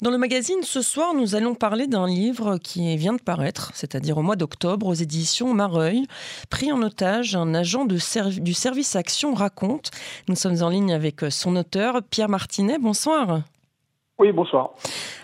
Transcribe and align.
Dans 0.00 0.10
le 0.12 0.18
magazine 0.18 0.62
ce 0.62 0.80
soir, 0.80 1.12
nous 1.12 1.34
allons 1.34 1.56
parler 1.56 1.88
d'un 1.88 2.06
livre 2.06 2.58
qui 2.58 2.96
vient 2.96 3.14
de 3.14 3.20
paraître, 3.20 3.72
c'est-à-dire 3.74 4.16
au 4.16 4.22
mois 4.22 4.36
d'octobre, 4.36 4.86
aux 4.86 4.94
éditions 4.94 5.52
Mareuil. 5.52 6.06
Pris 6.50 6.70
en 6.70 6.82
otage, 6.82 7.34
un 7.34 7.52
agent 7.52 7.84
du 7.84 7.98
service 7.98 8.94
Action 8.94 9.34
raconte. 9.34 9.90
Nous 10.28 10.36
sommes 10.36 10.62
en 10.62 10.68
ligne 10.68 10.92
avec 10.92 11.22
son 11.30 11.56
auteur, 11.56 12.00
Pierre 12.08 12.28
Martinet. 12.28 12.78
Bonsoir. 12.78 13.42
Oui, 14.18 14.32
bonsoir. 14.32 14.72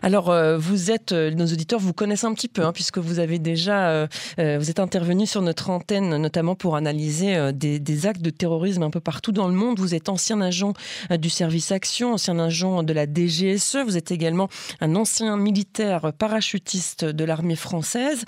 Alors, 0.02 0.30
euh, 0.30 0.56
vous 0.56 0.92
êtes, 0.92 1.10
euh, 1.10 1.32
nos 1.32 1.46
auditeurs 1.46 1.80
vous 1.80 1.92
connaissent 1.92 2.22
un 2.22 2.32
petit 2.32 2.46
peu, 2.46 2.64
hein, 2.64 2.72
puisque 2.72 2.98
vous 2.98 3.18
avez 3.18 3.40
déjà, 3.40 3.88
euh, 3.88 4.06
vous 4.38 4.70
êtes 4.70 4.78
intervenu 4.78 5.26
sur 5.26 5.42
notre 5.42 5.70
antenne, 5.70 6.16
notamment 6.16 6.54
pour 6.54 6.76
analyser 6.76 7.52
des, 7.52 8.06
actes 8.06 8.22
de 8.22 8.30
terrorisme 8.30 8.84
un 8.84 8.90
peu 8.90 9.00
partout 9.00 9.32
dans 9.32 9.48
le 9.48 9.54
monde. 9.54 9.80
Vous 9.80 9.96
êtes 9.96 10.08
ancien 10.08 10.40
agent 10.40 10.74
du 11.10 11.28
service 11.28 11.72
Action, 11.72 12.12
ancien 12.12 12.38
agent 12.38 12.84
de 12.84 12.92
la 12.92 13.06
DGSE. 13.06 13.78
Vous 13.84 13.96
êtes 13.96 14.12
également 14.12 14.48
un 14.80 14.94
ancien 14.94 15.36
militaire 15.36 16.12
parachutiste 16.16 17.04
de 17.04 17.24
l'armée 17.24 17.56
française. 17.56 18.24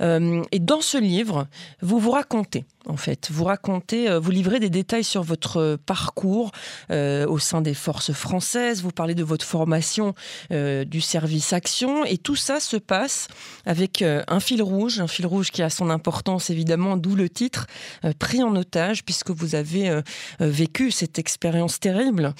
et 0.00 0.58
dans 0.58 0.80
ce 0.80 0.98
livre, 0.98 1.46
vous 1.82 1.98
vous 1.98 2.10
racontez 2.10 2.64
en 2.86 2.96
fait. 2.96 3.28
Vous 3.30 3.44
racontez, 3.44 4.08
vous 4.18 4.30
livrez 4.30 4.60
des 4.60 4.70
détails 4.70 5.04
sur 5.04 5.22
votre 5.22 5.76
parcours 5.84 6.52
au 6.90 7.38
sein 7.38 7.60
des 7.60 7.74
forces 7.74 8.12
françaises. 8.12 8.82
Vous 8.82 8.92
parlez 8.92 9.14
de 9.14 9.24
votre 9.24 9.44
formation 9.44 10.07
euh, 10.52 10.84
du 10.84 11.00
service 11.00 11.52
action. 11.52 12.04
Et 12.04 12.18
tout 12.18 12.36
ça 12.36 12.60
se 12.60 12.76
passe 12.76 13.28
avec 13.66 14.02
euh, 14.02 14.22
un 14.28 14.40
fil 14.40 14.62
rouge, 14.62 15.00
un 15.00 15.06
fil 15.06 15.26
rouge 15.26 15.50
qui 15.50 15.62
a 15.62 15.70
son 15.70 15.90
importance 15.90 16.50
évidemment, 16.50 16.96
d'où 16.96 17.14
le 17.14 17.28
titre, 17.28 17.66
euh, 18.04 18.12
pris 18.18 18.42
en 18.42 18.54
otage, 18.56 19.04
puisque 19.04 19.30
vous 19.30 19.54
avez 19.54 20.00
vécu 20.40 20.90
cette 20.90 21.18
expérience 21.18 21.80
terrible 21.80 22.34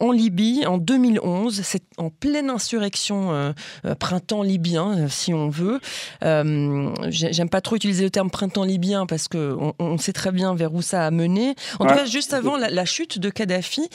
en 0.00 0.12
Libye 0.12 0.66
en 0.66 0.78
2011. 0.78 1.62
C'est 1.62 1.84
en 1.96 2.10
pleine 2.10 2.50
insurrection 2.50 3.54
printemps 3.98 4.42
libyen, 4.42 5.08
si 5.08 5.32
on 5.32 5.48
veut. 5.48 5.80
J'aime 6.20 7.48
pas 7.48 7.60
trop 7.60 7.76
utiliser 7.76 8.04
le 8.04 8.10
terme 8.10 8.30
printemps 8.30 8.64
libyen 8.64 9.06
parce 9.06 9.28
qu'on 9.28 9.74
on 9.78 9.98
sait 9.98 10.12
très 10.12 10.32
bien 10.32 10.54
vers 10.54 10.74
où 10.74 10.82
ça 10.82 11.06
a 11.06 11.10
mené. 11.10 11.54
En 11.78 11.86
tout 11.86 11.94
cas, 11.94 12.04
juste 12.04 12.32
avant 12.32 12.56
la, 12.56 12.70
la 12.70 12.84
chute 12.84 13.18
de 13.18 13.30
Kadhafi, 13.30 13.88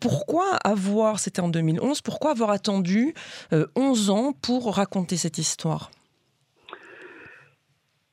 pourquoi 0.00 0.56
avoir, 0.64 1.18
c'était 1.18 1.40
en 1.40 1.48
2011, 1.48 2.00
pourquoi 2.02 2.32
avoir 2.32 2.50
attendu 2.64 3.12
11 3.76 4.08
euh, 4.08 4.12
ans 4.12 4.32
pour 4.40 4.74
raconter 4.74 5.16
cette 5.16 5.36
histoire 5.36 5.90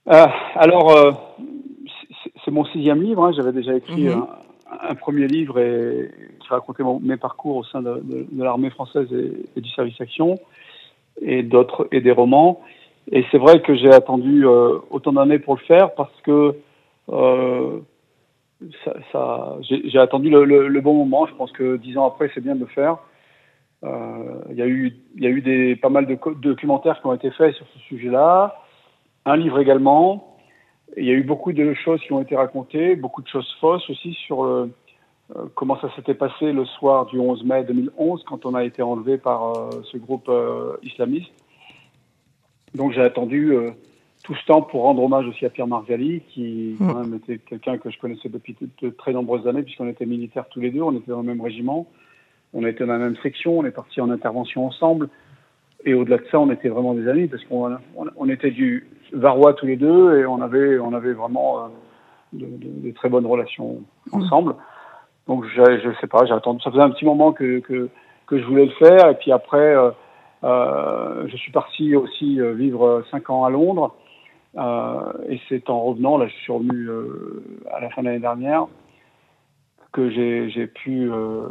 euh, 0.10 0.28
Alors, 0.56 0.92
euh, 0.92 1.12
c'est 2.44 2.52
mon 2.52 2.66
sixième 2.66 3.02
livre. 3.02 3.24
Hein. 3.24 3.32
J'avais 3.34 3.54
déjà 3.54 3.74
écrit 3.74 4.10
mhm. 4.10 4.26
un, 4.90 4.96
premier 4.96 5.28
livre 5.28 5.58
et, 5.60 6.12
qui 6.42 6.48
racontait 6.50 6.84
mes 7.02 7.16
parcours 7.16 7.58
au 7.58 7.64
sein 7.64 7.82
de, 7.82 8.04
l'armée 8.36 8.72
française 8.72 9.08
et, 9.56 9.62
du 9.62 9.70
service 9.70 10.00
action 10.02 10.38
et 11.22 11.44
d'autres 11.44 11.88
et 11.94 12.02
des 12.02 12.12
romans. 12.12 12.60
Et 13.10 13.24
c'est 13.32 13.38
vrai 13.38 13.62
que 13.62 13.74
j'ai 13.74 13.94
attendu 13.94 14.46
autant 14.46 15.14
d'années 15.14 15.40
pour 15.40 15.56
le 15.56 15.62
faire 15.62 15.94
parce 15.94 16.22
que 16.26 16.56
ça, 19.14 19.58
j'ai 19.62 19.98
attendu 19.98 20.30
le, 20.30 20.44
le, 20.68 20.82
bon 20.82 20.94
moment. 20.94 21.26
Je 21.26 21.36
pense 21.36 21.54
que 21.54 21.78
dix 21.78 21.98
ans 21.98 22.06
après, 22.06 22.30
c'est 22.34 22.42
bien 22.42 22.56
de 22.56 22.62
le 22.62 22.68
faire. 22.68 22.98
Euh, 23.84 24.42
il 24.52 24.58
y 24.58 24.62
a 24.62 24.68
eu, 24.68 24.94
il 25.16 25.24
y 25.24 25.28
a 25.28 25.30
eu 25.30 25.42
des, 25.42 25.76
pas 25.76 25.90
mal 25.90 26.06
de 26.06 26.18
documentaires 26.40 27.00
qui 27.02 27.08
ont 27.08 27.14
été 27.14 27.32
faits 27.32 27.56
sur 27.56 27.66
ce 27.74 27.80
sujet-là, 27.80 28.56
un 29.26 29.36
livre 29.36 29.60
également. 29.60 30.38
Il 30.98 31.06
y 31.06 31.10
a 31.10 31.14
eu 31.14 31.24
beaucoup 31.24 31.54
de 31.54 31.74
choses 31.74 32.02
qui 32.02 32.14
ont 32.14 32.22
été 32.22 32.36
racontées, 32.36 32.96
beaucoup 32.96 33.22
de 33.22 33.28
choses 33.28 33.50
fausses 33.60 33.90
aussi 33.90 34.14
sur 34.26 34.44
euh, 34.44 34.70
comment 35.56 35.80
ça 35.80 35.90
s'était 35.96 36.14
passé 36.14 36.52
le 36.52 36.66
soir 36.66 37.06
du 37.06 37.18
11 37.18 37.44
mai 37.46 37.64
2011 37.64 38.24
quand 38.28 38.46
on 38.46 38.54
a 38.54 38.64
été 38.64 38.82
enlevé 38.82 39.18
par 39.18 39.58
euh, 39.58 39.70
ce 39.92 39.98
groupe 39.98 40.30
islamiste. 40.84 41.32
Donc 42.76 42.92
j'ai 42.92 43.02
attendu 43.02 43.54
tout 44.24 44.36
ce 44.36 44.46
temps 44.46 44.62
pour 44.62 44.84
rendre 44.84 45.04
hommage 45.04 45.26
aussi 45.28 45.46
à 45.46 45.50
Pierre 45.50 45.68
Margali, 45.68 46.22
qui 46.30 46.76
quand 46.78 47.02
même 47.02 47.16
était 47.16 47.38
quelqu'un 47.38 47.78
que 47.78 47.90
je 47.90 48.00
connaissais 48.00 48.30
depuis 48.30 48.56
de 48.82 48.90
très 48.90 49.12
nombreuses 49.12 49.46
années, 49.48 49.64
puisqu'on 49.64 49.88
était 49.88 50.06
militaires 50.06 50.48
tous 50.50 50.62
les 50.62 50.72
deux, 50.72 50.82
on 50.82 50.96
était 50.96 51.12
dans 51.12 51.22
le 51.22 51.28
même 51.28 51.42
régiment 51.42 51.88
on 52.54 52.66
était 52.66 52.86
dans 52.86 52.94
la 52.94 53.00
même 53.00 53.16
section, 53.24 53.60
on 53.60 53.66
est 53.66 53.72
parti 53.72 54.02
en 54.02 54.10
intervention 54.10 54.66
ensemble. 54.66 55.10
Et 55.86 55.94
au-delà 55.94 56.18
de 56.18 56.26
ça, 56.30 56.40
on 56.40 56.52
était 56.52 56.70
vraiment 56.70 56.94
des 56.94 57.08
amis 57.08 57.28
parce 57.28 57.44
qu'on 57.46 57.78
on, 57.96 58.30
était 58.30 58.52
du 58.52 58.88
Varois 59.14 59.54
tous 59.54 59.66
les 59.66 59.78
deux 59.78 60.20
et 60.20 60.26
on 60.26 60.42
avait, 60.42 60.78
on 60.78 60.94
avait 60.94 61.14
vraiment 61.14 61.60
euh, 61.60 61.68
de, 62.34 62.92
très 62.92 63.10
bonnes 63.10 63.26
relations 63.26 63.82
ensemble. 64.12 64.56
Donc 65.28 65.46
je, 65.46 65.80
je 65.80 65.90
sais 66.00 66.08
pas, 66.08 66.26
j'ai 66.26 66.34
attendu. 66.34 66.62
Ça 66.62 66.72
faisait 66.72 66.84
un 66.84 66.92
petit 66.92 67.06
moment 67.06 67.32
que, 67.32 67.60
que, 67.60 67.90
que, 68.28 68.38
je 68.38 68.44
voulais 68.46 68.66
le 68.66 68.72
faire 68.72 69.10
et 69.10 69.16
puis 69.16 69.32
après, 69.32 69.76
euh, 69.76 69.92
euh, 70.44 71.28
je 71.28 71.38
suis 71.38 71.52
parti 71.52 71.96
aussi 71.96 72.40
vivre 72.56 73.04
cinq 73.10 73.30
ans 73.30 73.46
à 73.46 73.50
Londres. 73.50 73.96
Et 75.30 75.40
c'est 75.48 75.70
en 75.70 75.82
revenant, 75.82 76.18
là, 76.18 76.28
je 76.28 76.36
suis 76.36 76.52
revenu 76.52 76.90
à 77.72 77.80
la 77.80 77.90
fin 77.90 78.02
de 78.02 78.08
l'année 78.08 78.20
dernière 78.20 78.68
que 79.92 80.10
j'ai 80.10 80.68
pu, 80.68 81.12
euh, 81.12 81.42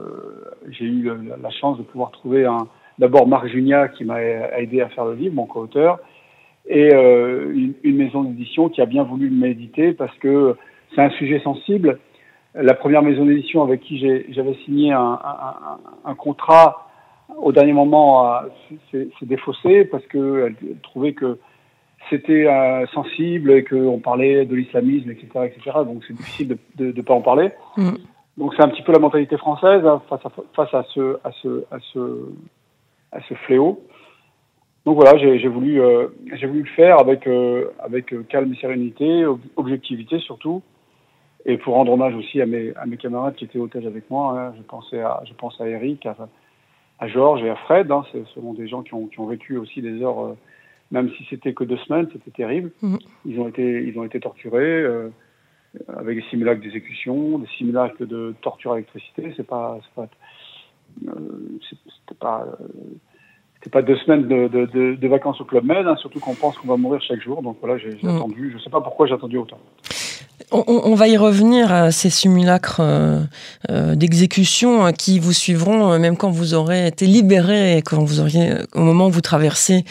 j'ai 0.71 0.87
eu 0.87 1.11
la, 1.43 1.51
chance 1.51 1.79
de 1.79 1.83
pouvoir 1.83 2.11
trouver 2.11 2.47
un, 2.47 2.69
d'abord 2.99 3.27
Marc 3.27 3.49
Junia 3.49 3.89
qui 3.89 4.05
m'a 4.05 4.23
aidé 4.23 4.81
à 4.81 4.89
faire 4.89 5.05
le 5.05 5.15
livre, 5.15 5.35
mon 5.35 5.47
co-auteur, 5.47 5.99
et 6.67 6.95
euh, 6.95 7.53
une, 7.83 7.97
maison 7.97 8.23
d'édition 8.23 8.69
qui 8.69 8.81
a 8.81 8.87
bien 8.87 9.03
voulu 9.03 9.31
m'éditer 9.31 9.93
parce 9.93 10.17
que 10.19 10.57
c'est 10.95 11.03
un 11.03 11.11
sujet 11.11 11.41
sensible. 11.41 11.99
La 12.55 12.75
première 12.75 13.03
maison 13.03 13.25
d'édition 13.25 13.63
avec 13.63 13.81
qui 13.81 13.99
j'avais 13.99 14.55
signé 14.65 14.93
un, 14.93 15.19
contrat 16.17 16.89
au 17.37 17.53
dernier 17.53 17.73
moment 17.73 18.41
s'est 18.91 19.09
défaussé 19.23 19.85
parce 19.85 20.05
qu'elle 20.07 20.57
trouvait 20.83 21.13
que 21.13 21.39
c'était 22.09 22.47
euh, 22.47 22.87
sensible 22.89 23.53
et 23.53 23.65
qu'on 23.65 24.01
parlait 24.01 24.47
de 24.47 24.55
l'islamisme, 24.55 25.11
etc., 25.11 25.29
etc. 25.45 25.79
Donc 25.85 26.03
c'est 26.09 26.15
difficile 26.15 26.57
de 26.77 26.93
ne 26.93 27.03
pas 27.03 27.15
en 27.15 27.21
parler. 27.21 27.51
Mm. 27.77 27.91
Donc 28.41 28.55
c'est 28.57 28.63
un 28.63 28.69
petit 28.69 28.81
peu 28.81 28.93
la 28.93 28.99
mentalité 28.99 29.37
française 29.37 29.85
hein, 29.85 30.01
face, 30.09 30.25
à, 30.25 30.31
face 30.55 30.73
à, 30.75 30.83
ce, 30.95 31.19
à, 31.23 31.31
ce, 31.43 31.65
à, 31.71 31.79
ce, 31.93 32.33
à 33.13 33.21
ce 33.29 33.35
fléau. 33.35 33.85
Donc 34.87 34.97
voilà, 34.97 35.19
j'ai 35.19 35.47
voulu, 35.47 35.79
euh, 35.83 36.09
j'ai 36.33 36.47
voulu 36.47 36.63
le 36.63 36.69
faire 36.71 36.99
avec, 36.99 37.27
euh, 37.27 37.67
avec 37.81 38.15
calme 38.29 38.51
et 38.55 38.57
sérénité, 38.57 39.27
objectivité 39.57 40.19
surtout, 40.21 40.63
et 41.45 41.59
pour 41.59 41.75
rendre 41.75 41.93
hommage 41.93 42.15
aussi 42.15 42.41
à 42.41 42.47
mes, 42.47 42.73
à 42.77 42.87
mes 42.87 42.97
camarades 42.97 43.35
qui 43.35 43.45
étaient 43.45 43.59
otages 43.59 43.87
avec 43.87 44.09
moi. 44.09 44.41
Hein. 44.41 44.55
Je, 44.57 44.63
pensais 44.63 45.03
à, 45.03 45.23
je 45.27 45.35
pense 45.35 45.61
à 45.61 45.69
Eric, 45.69 46.07
à, 46.07 46.17
à 46.99 47.09
Georges 47.09 47.43
et 47.43 47.51
à 47.51 47.57
Fred. 47.57 47.93
Hein. 47.93 48.05
Ce 48.11 48.25
sont 48.33 48.55
des 48.55 48.69
gens 48.69 48.81
qui 48.81 48.95
ont, 48.95 49.07
qui 49.07 49.21
ont 49.21 49.27
vécu 49.27 49.59
aussi 49.59 49.83
des 49.83 50.03
heures, 50.03 50.25
euh, 50.25 50.37
même 50.91 51.11
si 51.11 51.27
c'était 51.29 51.53
que 51.53 51.65
deux 51.65 51.77
semaines, 51.77 52.09
c'était 52.11 52.31
terrible. 52.31 52.71
Mmh. 52.81 52.97
Ils, 53.27 53.39
ont 53.39 53.49
été, 53.49 53.83
ils 53.83 53.99
ont 53.99 54.05
été 54.05 54.19
torturés. 54.19 54.83
Avec 55.97 56.17
des 56.17 56.25
simulacres 56.31 56.61
d'exécution, 56.61 57.39
des 57.39 57.47
simulacres 57.59 58.05
de 58.05 58.35
torture 58.43 58.73
à 58.73 58.75
l'électricité. 58.77 59.33
C'est 59.37 59.47
pas, 59.47 59.79
c'est 59.83 59.95
pas, 59.95 60.09
euh, 61.07 61.13
c'était 61.61 62.19
pas, 62.19 62.47
euh, 62.61 63.71
pas 63.71 63.83
deux 63.83 63.97
semaines 63.99 64.27
de, 64.27 64.49
de, 64.49 64.95
de, 64.97 65.09
vacances 65.09 65.41
au 65.41 65.45
Club 65.45 65.65
Med, 65.65 65.87
hein, 65.87 65.97
surtout 65.97 66.19
qu'on 66.19 66.35
pense 66.35 66.59
qu'on 66.59 66.67
va 66.67 66.77
mourir 66.77 67.01
chaque 67.03 67.21
jour. 67.21 67.41
Donc 67.43 67.59
voilà, 67.61 67.79
j'ai, 67.79 67.91
mmh. 68.03 68.17
attendu. 68.17 68.53
Je 68.53 68.63
sais 68.63 68.71
pas 68.71 68.81
pourquoi 68.81 69.07
j'ai 69.07 69.15
attendu 69.15 69.39
autant. 69.39 69.61
On, 70.53 70.95
va 70.95 71.07
y 71.07 71.17
revenir 71.17 71.73
à 71.73 71.93
ces 71.93 72.11
simulacres 72.11 72.81
euh, 72.81 73.21
euh, 73.71 73.95
d'exécution 73.95 74.87
euh, 74.87 74.91
qui 74.91 75.19
vous 75.21 75.33
suivront 75.33 75.99
même 75.99 76.17
quand 76.17 76.31
vous 76.31 76.55
aurez 76.55 76.87
été 76.89 77.07
libéré 77.07 77.77
et 77.77 77.83
quand 77.83 78.03
vous 78.03 78.21
auriez, 78.21 78.55
au 78.75 78.81
moment 78.81 79.07
où 79.07 79.11
vous 79.11 79.21
traversez 79.21 79.85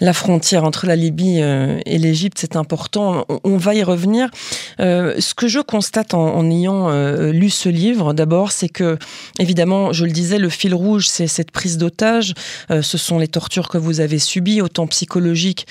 la 0.00 0.12
frontière 0.12 0.64
entre 0.64 0.86
la 0.86 0.96
Libye 0.96 1.38
et 1.38 1.98
l'Égypte, 1.98 2.38
c'est 2.40 2.56
important. 2.56 3.26
On, 3.44 3.56
va 3.56 3.74
y 3.74 3.82
revenir. 3.82 4.30
ce 4.78 5.34
que 5.34 5.48
je 5.48 5.60
constate 5.60 6.14
en, 6.14 6.50
ayant 6.50 6.90
lu 7.30 7.50
ce 7.50 7.68
livre, 7.68 8.12
d'abord, 8.12 8.52
c'est 8.52 8.68
que, 8.68 8.98
évidemment, 9.38 9.92
je 9.92 10.04
le 10.04 10.12
disais, 10.12 10.38
le 10.38 10.48
fil 10.48 10.74
rouge, 10.74 11.08
c'est 11.08 11.26
cette 11.26 11.50
prise 11.50 11.78
d'otage. 11.78 12.34
ce 12.70 12.98
sont 12.98 13.18
les 13.18 13.28
tortures 13.28 13.68
que 13.68 13.78
vous 13.78 14.00
avez 14.00 14.18
subies, 14.18 14.60
autant 14.60 14.86
psychologiques 14.86 15.66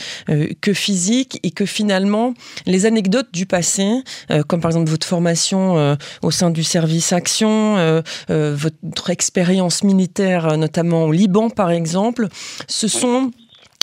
que 0.62 0.74
physiques, 0.74 1.40
et 1.44 1.52
que 1.52 1.66
finalement, 1.66 2.34
les 2.66 2.86
anecdotes 2.86 3.30
du 3.32 3.46
passé, 3.46 4.04
comme 4.48 4.62
par 4.62 4.72
exemple 4.72 4.90
votre 4.90 5.08
formation 5.08 5.78
euh, 5.78 5.96
au 6.22 6.32
sein 6.32 6.50
du 6.50 6.64
service 6.64 7.14
Action, 7.14 7.78
euh, 7.78 8.02
votre 8.28 9.10
expérience 9.10 9.84
militaire, 9.84 10.58
notamment 10.58 11.06
au 11.06 11.12
Liban 11.12 11.50
par 11.50 11.72
exemple, 11.72 12.28
ce 12.68 12.88
sont 12.88 13.32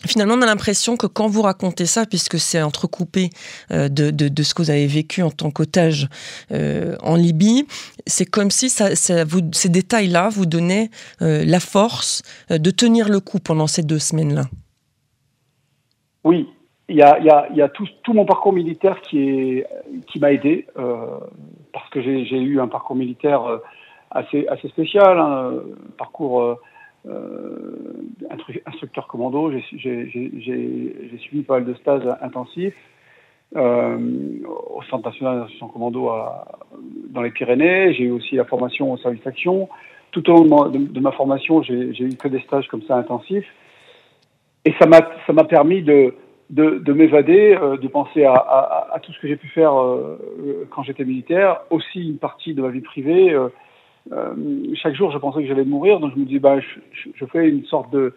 Finalement, 0.07 0.35
on 0.35 0.43
a 0.43 0.47
l'impression 0.47 0.99
que 0.99 1.07
quand 1.07 1.29
vous 1.29 1.41
racontez 1.41 1.87
ça, 1.87 2.05
puisque 2.05 2.39
c'est 2.39 2.61
entrecoupé 2.61 3.31
de, 3.71 3.89
de, 4.11 4.43
ce 4.43 4.53
que 4.53 4.61
vous 4.61 4.69
avez 4.69 4.87
vécu 4.87 5.23
en 5.23 5.31
tant 5.31 5.51
qu'otage 5.51 6.09
en 6.51 7.15
Libye, 7.15 7.67
c'est 8.07 8.27
comme 8.27 8.51
si 8.51 8.69
ça, 8.69 8.97
ça 8.97 9.25
vous, 9.25 9.41
ces 9.53 9.71
détails-là 9.71 10.29
vous 10.29 10.45
donnaient 10.45 10.91
la 11.21 11.59
force 11.59 12.21
de 12.51 12.71
tenir 12.71 13.09
le 13.09 13.21
coup 13.21 13.39
pendant 13.39 13.67
ces 13.67 13.83
deux 13.83 13.99
semaines-là. 13.99 14.45
Oui, 16.23 16.49
il 16.89 16.97
y 16.97 17.03
a, 17.03 17.19
y 17.21 17.31
a, 17.31 17.49
y 17.55 17.63
a 17.63 17.69
tout, 17.69 17.87
tout, 18.03 18.13
mon 18.13 18.27
parcours 18.27 18.53
militaire 18.53 19.01
qui, 19.01 19.63
qui 20.07 20.19
m'a 20.21 20.33
aidé, 20.33 20.67
euh, 20.77 21.19
parce 21.73 21.89
que 21.91 22.03
j'ai 22.03 22.39
eu 22.39 22.61
un 22.61 22.69
parcours 22.69 22.97
militaire 22.97 23.45
euh, 23.45 23.59
assez, 24.11 24.47
assez 24.49 24.69
spécial, 24.69 25.19
hein, 25.19 25.55
parcours 25.97 26.43
euh, 26.43 26.57
instructeur 28.67 29.07
commando. 29.07 29.51
J'ai 29.73 31.19
suivi 31.21 31.43
pas 31.43 31.55
mal 31.55 31.65
de 31.65 31.75
stages 31.75 32.07
intensifs 32.21 32.77
au 33.55 34.83
Centre 34.91 35.09
national 35.09 35.39
d'instruction 35.39 35.69
commando 35.69 36.11
dans 37.11 37.23
les 37.23 37.31
Pyrénées. 37.31 37.95
J'ai 37.95 38.05
eu 38.05 38.11
aussi 38.11 38.35
la 38.35 38.45
formation 38.45 38.93
au 38.93 38.97
service 38.99 39.27
action. 39.27 39.69
Tout 40.11 40.29
au 40.31 40.45
long 40.45 40.69
de 40.69 41.01
ma, 41.01 41.13
formation, 41.13 41.63
j'ai 41.63 42.03
eu 42.03 42.17
que 42.17 42.29
des 42.29 42.41
stages 42.41 42.69
comme 42.69 42.83
ça 42.83 42.97
intensifs. 42.97 43.47
Et 44.65 44.75
ça 44.81 44.87
m'a 44.87 45.45
permis 45.45 45.83
de, 45.83 46.15
de, 46.50 46.93
m'évader, 46.93 47.56
euh, 47.61 47.76
de 47.76 47.88
penser 47.88 48.25
à, 48.25 48.35
à, 48.35 49.00
tout 49.00 49.12
ce 49.12 49.20
que 49.20 49.29
j'ai 49.29 49.37
pu 49.37 49.49
faire 49.49 49.79
euh, 49.79 50.67
quand 50.70 50.82
j'étais 50.82 51.05
militaire, 51.05 51.61
aussi 51.70 52.08
une 52.08 52.19
partie 52.19 52.55
de 52.55 52.62
ma 52.62 52.69
vie 52.69 52.81
privée. 52.81 53.32
Euh, 53.32 53.49
chaque 54.75 54.94
jour, 54.94 55.11
je 55.11 55.19
pensais 55.19 55.43
que 55.43 55.49
j'allais 55.49 55.64
mourir, 55.64 56.00
donc 56.00 56.12
je 56.14 56.20
me 56.20 56.26
dis, 56.26 56.38
bah, 56.38 56.61
je, 56.61 57.11
je, 57.14 57.25
fais 57.26 57.49
une 57.49 57.64
sorte 57.64 57.91
de, 57.93 58.14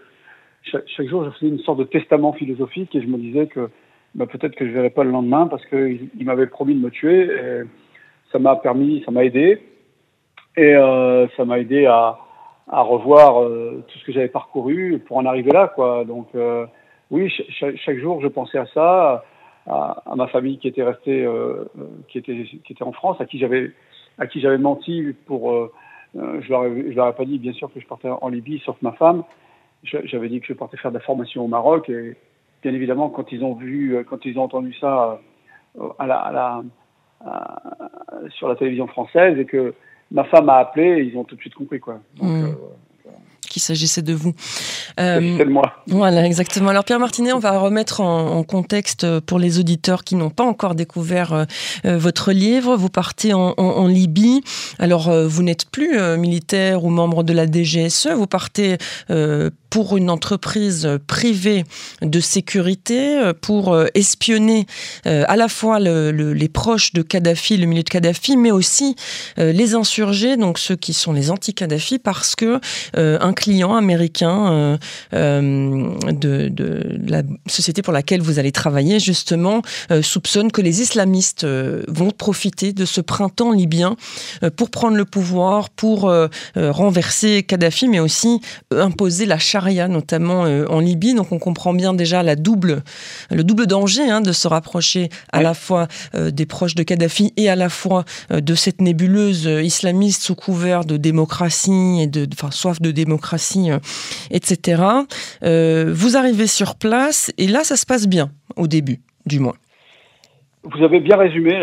chaque, 0.64 1.08
jour, 1.08 1.24
je 1.24 1.30
faisais 1.32 1.48
une 1.48 1.60
sorte 1.60 1.80
de 1.80 1.86
testament 1.86 2.34
philosophique 2.34 2.94
et 2.96 3.02
je 3.02 3.08
me 3.08 3.18
disais 3.18 3.48
que 3.48 3.70
bah, 4.16 4.26
peut-être 4.26 4.56
que 4.56 4.66
je 4.66 4.72
ne 4.72 4.76
verrais 4.76 4.90
pas 4.90 5.04
le 5.04 5.12
lendemain 5.12 5.48
parce 5.48 5.66
qu'il 5.68 6.10
il, 6.20 6.26
m'avait 6.26 6.48
promis 6.48 6.76
de 6.76 6.82
me 6.82 6.90
tuer. 6.90 7.24
Et 7.24 7.62
ça 8.32 8.40
m'a 8.40 8.58
permis, 8.58 9.02
ça 9.06 9.12
m'a 9.12 9.24
aidé 9.24 9.62
et 10.58 10.74
ça 11.38 11.46
m'a 11.46 11.60
aidé 11.60 11.86
à, 11.86 12.18
à 12.68 12.82
revoir 12.82 13.48
tout 13.88 14.00
ce 14.00 14.06
que 14.06 14.12
j'avais 14.12 14.28
parcouru 14.28 15.02
pour 15.08 15.18
en 15.18 15.26
arriver 15.26 15.52
là, 15.52 15.72
quoi. 15.74 16.04
Donc 16.04 16.28
oui, 17.12 17.32
chaque, 17.50 17.98
jour, 17.98 18.22
je 18.22 18.28
pensais 18.28 18.58
à 18.58 18.66
ça, 18.68 19.24
à, 19.66 20.14
ma 20.16 20.28
famille 20.28 20.58
qui 20.58 20.68
était 20.68 20.84
restée, 20.84 21.26
euh, 21.26 21.66
qui 22.10 22.18
était 22.18 22.44
qui 22.44 22.74
était 22.74 22.84
en 22.84 22.92
France, 22.92 23.20
à 23.22 23.26
qui 23.26 23.40
j'avais 23.40 23.72
à 24.18 24.28
qui 24.28 24.42
j'avais 24.42 24.58
menti 24.58 25.16
pour. 25.26 25.52
Euh, 25.52 25.72
euh, 26.18 26.42
je 26.42 26.50
leur 26.50 26.64
je 26.64 26.96
leur 26.96 27.08
ai 27.10 27.14
pas 27.14 27.26
dit, 27.26 27.38
bien 27.38 27.54
sûr, 27.54 27.72
que 27.74 27.80
je 27.80 27.88
partais 27.88 28.10
en 28.10 28.28
Libye, 28.30 28.62
sauf 28.66 28.76
ma 28.82 28.92
femme. 28.94 29.24
J'avais 29.84 30.28
dit 30.28 30.42
que 30.42 30.48
je 30.48 30.54
partais 30.54 30.78
faire 30.78 30.92
de 30.92 30.98
la 30.98 31.04
formation 31.04 31.46
au 31.46 31.48
Maroc, 31.48 31.90
et 31.90 32.16
bien 32.62 32.74
évidemment, 32.74 33.10
quand 33.10 33.32
ils 33.32 33.44
ont 33.44 33.54
vu, 33.54 34.04
quand 34.10 34.26
ils 34.26 34.38
ont 34.40 34.44
entendu 34.44 34.74
ça 34.74 35.22
à 36.00 36.08
la, 36.08 36.18
à 36.18 36.32
la 36.32 36.64
sur 38.30 38.48
la 38.50 38.56
télévision 38.56 38.88
française 38.88 39.38
et 39.40 39.46
que 39.46 39.74
ma 40.12 40.24
femme 40.26 40.50
a 40.50 40.56
appelé, 40.56 41.04
ils 41.04 41.18
ont 41.18 41.24
tout 41.24 41.36
de 41.36 41.42
suite 41.42 41.56
compris 41.56 41.80
quoi. 41.80 42.00
Donc, 42.16 42.30
mmh 42.30 42.56
qu'il 43.48 43.62
s'agissait 43.62 44.02
de 44.02 44.14
vous. 44.14 44.34
Euh, 45.00 45.46
moi. 45.46 45.74
Voilà, 45.88 46.26
exactement. 46.26 46.70
Alors 46.70 46.84
Pierre 46.84 47.00
Martinet, 47.00 47.34
on 47.34 47.40
va 47.40 47.58
remettre 47.58 48.02
en, 48.02 48.44
contexte 48.44 49.20
pour 49.22 49.40
les 49.40 49.60
auditeurs 49.60 50.04
qui 50.04 50.16
n'ont 50.16 50.30
pas 50.30 50.44
encore 50.44 50.76
découvert 50.76 51.34
euh, 51.34 51.46
euh, 51.86 51.98
votre 51.98 52.32
livre. 52.32 52.76
Vous 52.76 52.90
partez 52.90 53.34
en, 53.34 53.88
Libye. 53.88 54.42
Alors 54.80 55.12
vous 55.12 55.44
n'êtes 55.44 55.70
plus 55.70 55.98
militaire 56.18 56.84
ou 56.84 56.90
membre 56.90 57.24
de 57.24 57.32
la 57.32 57.46
DGSE, 57.50 58.10
vous 58.16 58.28
partez 58.28 58.78
pour 59.70 59.98
une 59.98 60.10
entreprise 60.10 60.90
privée 61.08 61.64
de 62.02 62.20
sécurité 62.20 63.32
pour 63.42 63.78
espionner 63.94 64.66
à 65.06 65.36
la 65.36 65.48
fois 65.48 65.80
les 65.80 66.50
proches 66.50 66.94
de 66.94 67.02
Kadhafi, 67.02 67.58
le 67.58 67.66
milieu 67.66 67.84
de 67.84 67.90
Kadhafi, 67.90 68.36
mais 68.36 68.52
aussi 68.52 68.96
les 69.38 69.76
insurgés, 69.76 70.36
donc 70.36 70.60
ceux 70.60 70.76
qui 70.76 70.94
sont 70.94 71.14
les 71.14 71.32
anti-Kadhafi, 71.32 72.00
parce 72.00 72.36
que 72.36 72.60
un 72.96 73.27
client 73.34 73.76
américain 73.76 74.52
euh, 74.52 74.78
euh, 75.14 76.12
de, 76.12 77.00
la 77.08 77.24
société 77.48 77.82
pour 77.82 77.94
laquelle 77.94 78.22
vous 78.22 78.40
allez 78.40 78.52
travailler, 78.52 79.00
justement, 79.00 79.62
euh, 79.92 80.02
soupçonne 80.02 80.52
que 80.52 80.62
les 80.62 80.82
islamistes 80.82 81.46
vont 81.88 82.12
profiter 82.12 82.74
de 82.74 82.86
ce 82.86 83.02
printemps 83.02 83.52
libyen 83.52 83.96
pour 84.56 84.70
prendre 84.70 84.98
le 84.98 85.06
pouvoir, 85.06 85.70
pour 85.70 86.12
renverser 86.56 87.44
Kadhafi, 87.44 87.88
mais 87.88 88.00
aussi 88.00 88.42
imposer 88.72 89.26
la 89.26 89.38
charia, 89.38 89.88
notamment 89.88 90.42
en 90.42 90.80
Libye. 90.80 91.14
Donc 91.14 91.32
on 91.32 91.40
comprend 91.40 91.74
bien 91.74 91.94
déjà 91.94 92.24
le 92.24 92.36
double 92.36 93.68
danger 93.68 94.10
hein, 94.10 94.22
de 94.22 94.32
se 94.32 94.48
rapprocher 94.48 95.10
à 95.32 95.42
la 95.42 95.54
fois 95.54 95.88
des 96.14 96.46
proches 96.46 96.76
de 96.76 96.84
Kadhafi 96.84 97.34
et 97.38 97.50
à 97.50 97.56
la 97.56 97.70
fois 97.70 98.06
de 98.30 98.56
cette 98.56 98.82
nébuleuse 98.82 99.46
islamiste 99.46 100.24
sous 100.24 100.36
couvert 100.36 100.86
de 100.86 100.98
démocratie 100.98 102.02
et 102.02 102.08
de, 102.08 102.28
soif 102.52 102.82
de 102.82 102.92
démocratie 102.92 103.17
euh, 103.18 103.80
etc. 104.32 104.84
Euh, 105.44 105.92
vous 105.94 106.18
arrivez 106.18 106.48
sur 106.48 106.76
place 106.76 107.32
et 107.38 107.48
là, 107.48 107.64
ça 107.64 107.76
se 107.76 107.86
passe 107.86 108.08
bien, 108.08 108.30
au 108.56 108.68
début, 108.68 109.00
du 109.26 109.40
moins. 109.40 109.56
Vous 110.64 110.84
avez 110.84 111.00
bien 111.00 111.16
résumé 111.16 111.58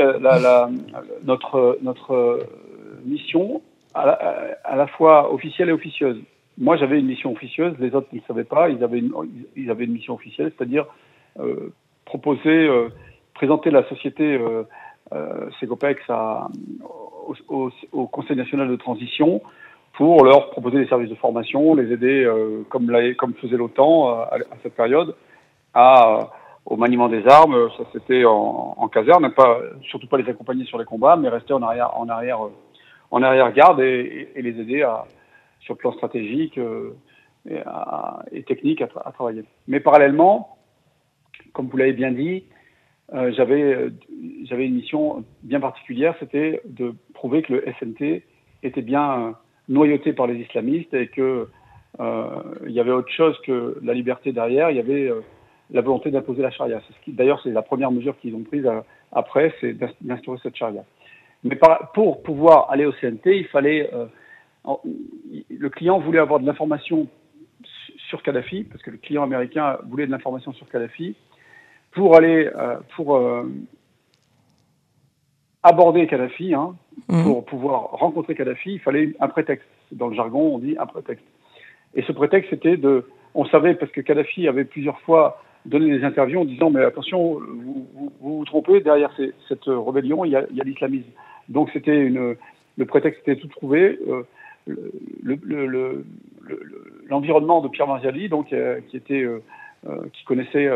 notre, 1.24 1.78
notre 1.82 2.46
mission, 3.04 3.60
à 3.92 4.76
la, 4.76 4.86
fois 4.86 5.32
officielle 5.32 5.68
et 5.68 5.72
officieuse. 5.72 6.16
Moi, 6.56 6.76
j'avais 6.76 6.98
une 6.98 7.06
mission 7.06 7.32
officieuse, 7.32 7.74
les 7.80 7.94
autres 7.94 8.08
ne 8.12 8.20
savaient 8.26 8.44
pas, 8.44 8.70
ils 8.70 8.82
avaient 8.82 9.00
une, 9.00 9.12
ils 9.56 9.70
avaient 9.70 9.84
une 9.84 9.92
mission 9.92 10.14
officielle, 10.14 10.52
c'est-à-dire 10.56 10.86
euh, 11.38 11.72
proposer, 12.06 12.68
présenter 13.34 13.70
la 13.70 13.86
société 13.88 14.38
euh, 15.12 15.50
Segopex 15.60 16.00
au, 17.92 18.06
Conseil 18.06 18.36
national 18.36 18.68
de 18.68 18.76
transition 18.76 19.42
pour 19.94 20.24
leur 20.24 20.50
proposer 20.50 20.78
des 20.78 20.88
services 20.88 21.10
de 21.10 21.14
formation, 21.14 21.74
les 21.74 21.92
aider, 21.92 22.24
euh, 22.24 22.64
comme, 22.68 22.90
comme 23.16 23.34
faisait 23.34 23.56
l'OTAN 23.56 24.08
euh, 24.08 24.22
à, 24.24 24.56
cette 24.62 24.74
période, 24.74 25.14
à, 25.72 26.18
euh, 26.18 26.24
au 26.66 26.76
maniement 26.76 27.08
des 27.08 27.26
armes. 27.26 27.70
Ça 27.78 27.84
c'était 27.92 28.24
en, 28.24 28.74
en, 28.76 28.88
caserne, 28.88 29.32
pas, 29.32 29.60
surtout 29.82 30.08
pas 30.08 30.18
les 30.18 30.28
accompagner 30.28 30.64
sur 30.64 30.78
les 30.78 30.84
combats, 30.84 31.16
mais 31.16 31.28
rester 31.28 31.52
en 31.52 31.62
arrière, 31.62 31.96
en 31.96 32.08
arrière, 32.08 32.40
en 33.10 33.22
arrière 33.22 33.52
garde 33.52 33.80
et, 33.80 34.30
et, 34.34 34.42
les 34.42 34.60
aider 34.60 34.82
à, 34.82 35.04
sur 35.60 35.74
le 35.74 35.78
plan 35.78 35.92
stratégique 35.92 36.58
et, 36.58 37.60
et, 38.32 38.42
technique 38.42 38.82
à, 38.82 38.88
à, 39.04 39.12
travailler. 39.12 39.44
Mais 39.68 39.78
parallèlement, 39.78 40.56
comme 41.52 41.68
vous 41.68 41.76
l'avez 41.76 41.92
bien 41.92 42.10
dit, 42.10 42.44
j'avais 43.12 43.90
j'avais 44.44 44.66
une 44.66 44.74
mission 44.74 45.24
bien 45.42 45.60
particulière, 45.60 46.16
c'était 46.18 46.62
de 46.64 46.94
prouver 47.12 47.42
que 47.42 47.52
le 47.52 47.64
SNT 47.78 48.24
était 48.64 48.82
bien 48.82 49.36
noyauté 49.68 50.12
par 50.12 50.26
les 50.26 50.36
islamistes 50.36 50.92
et 50.94 51.08
que 51.08 51.48
euh, 52.00 52.42
il 52.66 52.72
y 52.72 52.80
avait 52.80 52.90
autre 52.90 53.10
chose 53.10 53.36
que 53.46 53.78
la 53.82 53.94
liberté 53.94 54.32
derrière, 54.32 54.70
il 54.70 54.76
y 54.76 54.80
avait 54.80 55.08
euh, 55.08 55.20
la 55.70 55.80
volonté 55.80 56.10
d'imposer 56.10 56.42
la 56.42 56.50
charia. 56.50 56.80
D'ailleurs, 57.06 57.40
c'est 57.42 57.50
la 57.50 57.62
première 57.62 57.90
mesure 57.90 58.18
qu'ils 58.18 58.34
ont 58.34 58.42
prise 58.42 58.66
euh, 58.66 58.80
après, 59.12 59.54
c'est 59.60 59.74
d'instaurer 60.02 60.38
cette 60.42 60.56
charia. 60.56 60.84
Mais 61.44 61.58
pour 61.92 62.22
pouvoir 62.22 62.70
aller 62.70 62.84
au 62.84 62.92
CNT, 62.92 63.38
il 63.38 63.46
fallait 63.46 63.90
le 64.64 65.68
client 65.68 65.98
voulait 65.98 66.18
avoir 66.18 66.40
de 66.40 66.46
l'information 66.46 67.06
sur 68.08 68.22
Kadhafi, 68.22 68.64
parce 68.64 68.82
que 68.82 68.90
le 68.90 68.96
client 68.96 69.22
américain 69.22 69.76
voulait 69.86 70.06
de 70.06 70.10
l'information 70.10 70.54
sur 70.54 70.66
Kadhafi, 70.70 71.14
pour 71.92 72.16
aller 72.16 72.50
pour 72.96 73.20
aborder 75.62 76.06
Kadhafi, 76.06 76.54
hein, 76.54 76.74
mhm. 77.08 77.24
pour 77.24 77.44
pouvoir 77.44 77.90
rencontrer 77.92 78.34
Kadhafi, 78.34 78.74
il 78.74 78.80
fallait 78.80 79.14
un 79.20 79.28
prétexte. 79.28 79.66
Dans 79.92 80.08
le 80.08 80.14
jargon, 80.14 80.54
on 80.54 80.58
dit 80.58 80.76
un 80.78 80.86
prétexte. 80.86 81.24
Et 81.94 82.02
ce 82.02 82.12
prétexte, 82.12 82.50
c'était 82.50 82.76
de. 82.76 83.06
On 83.34 83.44
savait, 83.46 83.74
parce 83.74 83.90
que 83.92 84.00
Kadhafi 84.00 84.48
avait 84.48 84.64
plusieurs 84.64 85.00
fois 85.00 85.42
donné 85.66 85.96
des 85.96 86.04
interviews 86.04 86.40
en 86.40 86.44
disant 86.44 86.70
Mais 86.70 86.84
attention, 86.84 87.40
vous 87.40 87.86
vous, 88.20 88.44
trompez, 88.44 88.80
derrière 88.80 89.14
cette 89.48 89.64
rébellion, 89.66 90.24
il 90.24 90.32
y 90.32 90.36
a, 90.36 90.64
l'islamisme. 90.64 91.10
Donc 91.48 91.70
c'était 91.72 91.96
une. 91.96 92.36
Le 92.76 92.86
prétexte 92.86 93.20
était 93.26 93.40
tout 93.40 93.48
trouvé. 93.48 93.98
Euh, 94.08 94.26
l'environnement 97.08 97.60
le, 97.60 97.68
de 97.68 97.68
Pierre 97.68 97.86
Marziali, 97.86 98.28
donc, 98.28 98.52
euh, 98.52 98.80
qui, 98.88 98.96
était, 98.96 99.22
euh, 99.22 99.40
qui 100.12 100.24
connaissait 100.24 100.68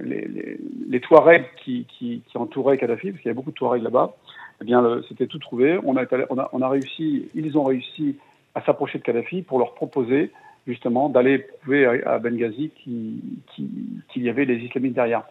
les, 0.00 0.58
les, 0.88 1.00
Touaregs 1.00 1.46
qui, 1.64 1.86
qui, 1.86 2.22
qui, 2.26 2.38
entouraient 2.38 2.78
Kadhafi, 2.78 3.10
parce 3.10 3.22
qu'il 3.22 3.28
y 3.28 3.30
avait 3.30 3.36
beaucoup 3.36 3.50
de 3.50 3.56
Touaregs 3.56 3.82
là-bas, 3.82 4.14
eh 4.60 4.64
bien, 4.64 5.00
c'était 5.08 5.26
tout 5.26 5.38
trouvé. 5.38 5.78
On 5.84 5.96
a, 5.96 6.04
on, 6.30 6.38
a, 6.38 6.48
on 6.52 6.62
a 6.62 6.68
réussi, 6.68 7.28
ils 7.34 7.58
ont 7.58 7.64
réussi 7.64 8.16
à 8.54 8.62
s'approcher 8.62 8.98
de 8.98 9.02
Kadhafi 9.02 9.42
pour 9.42 9.58
leur 9.58 9.74
proposer 9.74 10.32
justement 10.66 11.08
d'aller 11.08 11.38
prouver 11.38 11.86
à, 12.04 12.18
Benghazi 12.18 12.70
qu'il 12.82 14.22
y 14.22 14.28
avait 14.28 14.46
des 14.46 14.56
islamistes 14.56 14.94
derrière. 14.94 15.22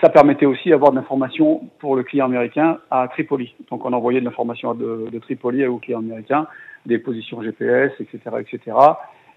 Ça 0.00 0.08
permettait 0.08 0.46
aussi 0.46 0.70
d'avoir 0.70 0.92
de 0.92 0.96
l'information 0.96 1.68
pour 1.78 1.96
le 1.96 2.04
client 2.04 2.26
américain 2.26 2.78
à 2.90 3.08
Tripoli. 3.08 3.54
Donc 3.70 3.84
on 3.84 3.92
envoyait 3.92 4.20
de 4.20 4.24
l'information 4.24 4.74
de, 4.74 5.08
de, 5.10 5.18
Tripoli 5.18 5.66
au 5.66 5.78
client 5.78 5.98
américain, 5.98 6.46
des 6.86 6.98
positions 6.98 7.42
GPS, 7.42 7.92
etc., 8.00 8.18
etc., 8.40 8.76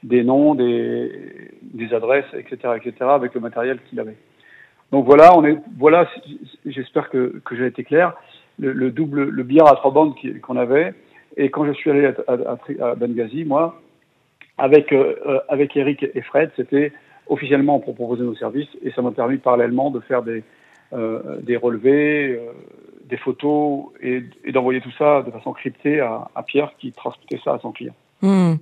des 0.04 0.24
noms, 0.24 0.54
des, 0.54 1.52
des 1.62 1.94
adresses, 1.94 2.32
etc., 2.34 2.76
etc., 2.78 2.94
avec 3.10 3.34
le 3.34 3.42
matériel 3.42 3.80
qu'il 3.90 4.00
avait. 4.00 4.16
Donc 4.92 5.06
voilà, 5.06 5.36
on 5.38 5.44
est, 5.44 5.58
voilà, 5.78 6.08
j'espère 6.66 7.10
que, 7.10 7.42
que 7.44 7.56
j'ai 7.58 7.66
été 7.66 7.84
clair. 7.84 8.14
Le, 8.60 8.90
double, 8.90 9.26
le 9.30 9.44
billard 9.44 9.68
à 9.68 9.76
trois 9.76 9.92
bandes 9.92 10.16
qu'on 10.42 10.58
avait. 10.58 10.94
Et 11.36 11.52
quand 11.52 11.66
je 11.66 11.74
suis 11.74 11.92
allé 11.92 12.12
à, 12.28 12.96
Benghazi, 12.96 13.46
moi, 13.46 13.80
avec, 14.58 14.92
euh, 14.92 15.40
avec 15.48 15.78
Eric 15.78 16.04
et 16.14 16.22
Fred, 16.22 16.50
c'était 16.56 16.92
officiellement 17.28 17.80
pour 17.80 17.94
proposer 17.94 18.24
nos 18.24 18.36
services 18.36 18.70
et 18.82 18.92
ça 18.92 19.02
m'a 19.02 19.12
permis 19.12 19.38
parallèlement 19.38 19.92
de 19.92 20.00
faire 20.00 20.24
des, 20.24 20.44
euh, 20.94 21.40
des 21.42 21.58
relevés, 21.58 22.40
euh, 22.40 22.52
des 23.06 23.18
photos 23.18 23.86
et, 24.02 24.24
et 24.44 24.52
d'envoyer 24.52 24.82
tout 24.82 24.92
ça 24.98 25.22
de 25.22 25.32
façon 25.32 25.54
cryptée 25.54 26.00
à, 26.00 26.30
à 26.34 26.44
Pierre 26.44 26.74
qui 26.80 26.92
transmettait 26.92 27.40
ça 27.44 27.54
à 27.54 27.60
son 27.60 27.72
client. 27.72 27.94
Hmm. 28.22 28.56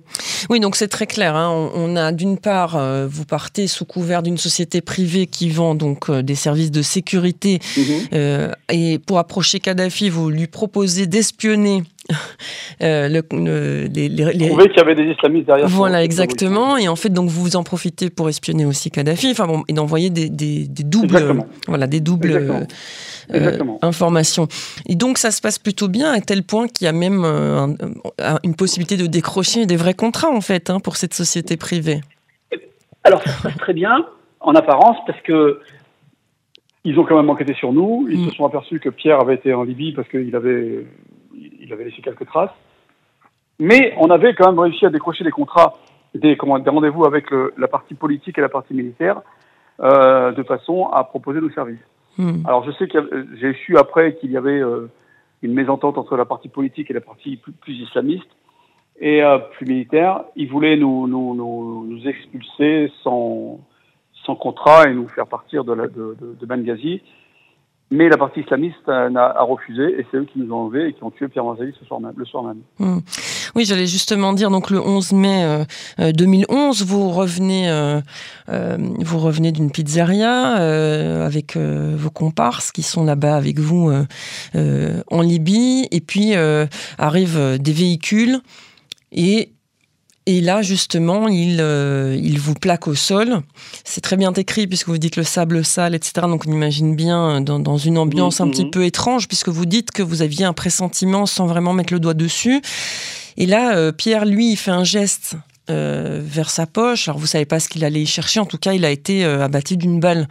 Oui, 0.50 0.60
donc 0.60 0.76
c'est 0.76 0.88
très 0.88 1.06
clair. 1.06 1.34
Hein. 1.34 1.70
On, 1.74 1.96
a 1.96 2.12
d'une 2.12 2.36
part, 2.36 2.76
euh, 2.76 3.06
vous 3.10 3.24
partez 3.24 3.66
sous 3.66 3.86
couvert 3.86 4.22
d'une 4.22 4.36
société 4.36 4.82
privée 4.82 5.26
qui 5.26 5.48
vend 5.48 5.74
donc 5.74 6.10
euh, 6.10 6.22
des 6.22 6.34
services 6.34 6.70
de 6.70 6.82
sécurité, 6.82 7.60
mhm. 7.76 7.84
euh, 8.12 8.52
et 8.70 8.98
pour 8.98 9.18
approcher 9.18 9.58
Kadhafi, 9.58 10.10
vous 10.10 10.28
lui 10.28 10.46
proposez 10.46 11.06
d'espionner. 11.06 11.84
le, 12.80 13.86
les, 13.86 14.08
les, 14.08 14.24
qu'il 14.32 14.76
y 14.76 14.80
avait 14.80 14.94
des 14.94 15.10
islamistes 15.10 15.46
derrière. 15.46 15.68
Voilà, 15.68 16.02
exactement. 16.02 16.76
Et 16.76 16.88
en 16.88 16.96
fait, 16.96 17.10
donc 17.10 17.28
vous 17.28 17.56
en 17.56 17.62
profitez 17.62 18.10
pour 18.10 18.28
espionner 18.28 18.64
aussi 18.64 18.90
Kadhafi, 18.90 19.30
enfin 19.30 19.46
bon, 19.46 19.62
et 19.68 19.72
d'envoyer 19.72 20.10
des, 20.10 20.28
des, 20.28 20.66
des, 20.68 20.84
doubles, 20.84 21.44
voilà, 21.66 21.86
des 21.86 22.00
doubles 22.00 22.66
euh, 23.34 23.58
information. 23.82 24.48
Et 24.88 24.94
donc 24.94 25.18
ça 25.18 25.30
se 25.30 25.40
passe 25.40 25.58
plutôt 25.58 25.88
bien 25.88 26.12
à 26.12 26.20
tel 26.20 26.42
point 26.42 26.68
qu'il 26.68 26.84
y 26.84 26.88
a 26.88 26.92
même 26.92 27.24
euh, 27.24 27.66
une 28.44 28.54
possibilité 28.54 28.96
de 28.96 29.06
décrocher 29.06 29.66
des 29.66 29.76
vrais 29.76 29.94
contrats 29.94 30.30
en 30.30 30.40
fait 30.40 30.70
hein, 30.70 30.80
pour 30.80 30.96
cette 30.96 31.14
société 31.14 31.56
privée. 31.56 32.00
Alors 33.04 33.22
ça 33.22 33.30
se 33.30 33.42
passe 33.42 33.56
très 33.56 33.72
bien 33.72 34.06
en 34.40 34.54
apparence 34.54 34.96
parce 35.06 35.20
que 35.22 35.60
ils 36.84 36.98
ont 37.00 37.04
quand 37.04 37.16
même 37.16 37.28
enquêté 37.28 37.52
sur 37.54 37.72
nous. 37.72 38.06
Ils 38.08 38.20
mm. 38.20 38.30
se 38.30 38.36
sont 38.36 38.46
aperçus 38.46 38.78
que 38.78 38.88
Pierre 38.88 39.20
avait 39.20 39.34
été 39.34 39.52
en 39.52 39.64
Libye 39.64 39.92
parce 39.92 40.08
qu'il 40.08 40.34
avait, 40.36 40.86
il 41.60 41.72
avait 41.72 41.84
laissé 41.84 42.02
quelques 42.02 42.26
traces. 42.26 42.50
Mais 43.58 43.94
on 43.98 44.10
avait 44.10 44.34
quand 44.34 44.46
même 44.50 44.58
réussi 44.58 44.84
à 44.84 44.90
décrocher 44.90 45.24
des 45.24 45.30
contrats, 45.30 45.74
des, 46.14 46.36
des 46.36 46.70
rendez-vous 46.70 47.06
avec 47.06 47.26
la 47.56 47.68
partie 47.68 47.94
politique 47.94 48.38
et 48.38 48.42
la 48.42 48.48
partie 48.48 48.74
militaire, 48.74 49.22
euh, 49.80 50.32
de 50.32 50.42
façon 50.42 50.86
à 50.86 51.04
proposer 51.04 51.40
nos 51.40 51.50
services. 51.50 51.84
Hmm. 52.16 52.46
Alors 52.46 52.64
je 52.64 52.70
sais 52.72 52.88
que 52.88 53.26
j'ai 53.38 53.52
su 53.52 53.76
après 53.76 54.14
qu'il 54.14 54.30
y 54.30 54.36
avait 54.38 54.58
euh, 54.58 54.90
une 55.42 55.52
mésentente 55.52 55.98
entre 55.98 56.16
la 56.16 56.24
partie 56.24 56.48
politique 56.48 56.90
et 56.90 56.94
la 56.94 57.02
partie 57.02 57.36
plus, 57.36 57.74
islamiste 57.74 58.28
et 58.98 59.22
euh, 59.22 59.38
plus 59.38 59.66
militaire. 59.66 60.24
Ils 60.34 60.48
voulaient 60.48 60.78
nous, 60.78 61.06
nous, 61.06 61.34
nous, 61.34 61.86
nous, 61.86 62.08
expulser 62.08 62.90
sans, 63.02 63.60
sans 64.24 64.34
contrat 64.34 64.88
et 64.88 64.94
nous 64.94 65.08
faire 65.08 65.26
partir 65.26 65.64
de, 65.64 65.74
la, 65.74 65.88
de, 65.88 66.16
de, 66.18 66.36
de 66.40 66.46
Benghazi. 66.46 67.02
Mais 67.90 68.08
la 68.08 68.16
partie 68.16 68.40
islamiste 68.40 68.88
a, 68.88 69.06
a 69.06 69.42
refusé 69.42 70.00
et 70.00 70.06
c'est 70.10 70.16
eux 70.16 70.24
qui 70.24 70.40
nous 70.40 70.52
ont 70.52 70.66
enlevés 70.66 70.88
et 70.88 70.92
qui 70.92 71.04
ont 71.04 71.10
tué 71.10 71.28
Pierre 71.28 71.44
Marzali 71.44 71.72
ce 71.78 71.84
soir 71.84 72.00
même, 72.00 72.14
le 72.16 72.24
soir 72.24 72.42
même. 72.42 72.60
Hmm. 72.80 72.98
Oui, 73.54 73.64
j'allais 73.64 73.86
justement 73.86 74.32
dire, 74.32 74.50
donc 74.50 74.70
le 74.70 74.80
11 74.80 75.12
mai 75.12 75.64
2011, 75.98 76.50
euh, 76.50 76.84
euh, 76.84 76.86
vous 76.86 77.10
revenez, 77.10 77.70
euh, 77.70 78.00
vous 78.48 79.18
revenez 79.18 79.52
d'une 79.52 79.70
pizzeria 79.70 80.54
avec 81.24 81.56
vos 81.56 82.10
comparses 82.10 82.72
qui 82.72 82.82
sont 82.82 83.04
là-bas 83.04 83.36
avec 83.36 83.58
vous 83.58 83.90
en 84.54 85.20
Libye 85.22 85.88
et 85.90 86.00
puis 86.00 86.34
arrivent 86.98 87.58
des 87.58 87.72
véhicules 87.72 88.40
et 89.12 89.50
et 90.28 90.40
là, 90.40 90.60
justement, 90.60 91.28
il, 91.28 91.58
euh, 91.60 92.18
il 92.20 92.40
vous 92.40 92.54
plaque 92.54 92.88
au 92.88 92.96
sol. 92.96 93.42
C'est 93.84 94.00
très 94.00 94.16
bien 94.16 94.32
écrit 94.32 94.66
puisque 94.66 94.88
vous 94.88 94.98
dites 94.98 95.14
le 95.14 95.22
sable 95.22 95.64
sale, 95.64 95.94
etc. 95.94 96.12
Donc 96.22 96.46
on 96.48 96.52
imagine 96.52 96.96
bien 96.96 97.40
dans, 97.40 97.60
dans 97.60 97.76
une 97.76 97.96
ambiance 97.96 98.40
un 98.40 98.48
petit 98.48 98.68
peu 98.68 98.84
étrange 98.84 99.28
puisque 99.28 99.50
vous 99.50 99.66
dites 99.66 99.92
que 99.92 100.02
vous 100.02 100.22
aviez 100.22 100.44
un 100.44 100.52
pressentiment 100.52 101.26
sans 101.26 101.46
vraiment 101.46 101.72
mettre 101.72 101.92
le 101.92 102.00
doigt 102.00 102.14
dessus. 102.14 102.60
Et 103.36 103.46
là, 103.46 103.76
euh, 103.76 103.92
Pierre, 103.92 104.24
lui, 104.24 104.50
il 104.50 104.56
fait 104.56 104.72
un 104.72 104.82
geste 104.82 105.36
euh, 105.70 106.20
vers 106.24 106.50
sa 106.50 106.66
poche. 106.66 107.06
Alors 107.06 107.20
vous 107.20 107.26
savez 107.26 107.46
pas 107.46 107.60
ce 107.60 107.68
qu'il 107.68 107.84
allait 107.84 108.04
chercher. 108.04 108.40
En 108.40 108.46
tout 108.46 108.58
cas, 108.58 108.72
il 108.72 108.84
a 108.84 108.90
été 108.90 109.24
abattu 109.24 109.76
d'une 109.76 110.00
balle 110.00 110.26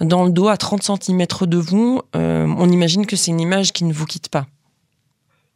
dans 0.00 0.24
le 0.24 0.32
dos 0.32 0.48
à 0.48 0.56
30 0.56 0.82
cm 0.82 1.26
de 1.42 1.58
vous. 1.58 2.02
on 2.12 2.70
imagine 2.70 3.06
que 3.06 3.14
c'est 3.14 3.30
une 3.30 3.40
image 3.40 3.72
qui 3.72 3.84
ne 3.84 3.92
vous 3.92 4.06
quitte 4.06 4.30
pas. 4.30 4.46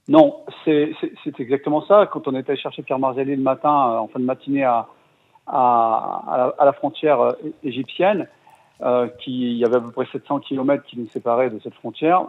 Non, 0.08 0.36
c'est 0.64 0.94
exactement 1.38 1.82
ça. 1.82 2.08
Quand 2.12 2.28
on 2.28 2.36
était 2.36 2.56
chercher 2.56 2.82
Pierre 2.82 2.98
Marzali 2.98 3.34
le 3.34 3.42
matin, 3.42 3.70
euh, 3.70 3.98
en 3.98 4.08
fin 4.08 4.20
de 4.20 4.25
matinée, 4.25 4.62
à, 4.62 4.86
à, 5.46 6.54
à, 6.58 6.64
la, 6.64 6.72
frontière 6.72 7.20
euh, 7.20 7.32
égyptienne, 7.64 8.28
euh, 8.82 9.08
qui, 9.20 9.52
il 9.52 9.56
y 9.56 9.64
avait 9.64 9.76
à 9.76 9.80
peu 9.80 9.90
près 9.90 10.06
700 10.12 10.40
kilomètres 10.40 10.84
qui 10.84 10.98
nous 10.98 11.08
séparaient 11.08 11.50
de 11.50 11.58
cette 11.60 11.75
frontière. 11.75 12.26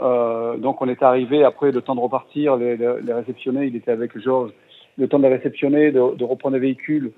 Euh, 0.00 0.56
donc 0.56 0.80
on 0.80 0.88
est 0.88 1.02
arrivé 1.02 1.44
après 1.44 1.72
le 1.72 1.82
temps 1.82 1.94
de 1.94 2.00
repartir, 2.00 2.56
les, 2.56 2.76
les, 2.76 3.12
réceptionner, 3.12 3.66
il 3.66 3.76
était 3.76 3.90
avec 3.90 4.16
Georges, 4.18 4.52
le 4.96 5.08
temps 5.08 5.18
de 5.18 5.24
les 5.24 5.34
réceptionner, 5.34 5.90
de, 5.90 6.14
de 6.14 6.24
reprendre 6.24 6.54
les 6.54 6.60
véhicules. 6.60 7.12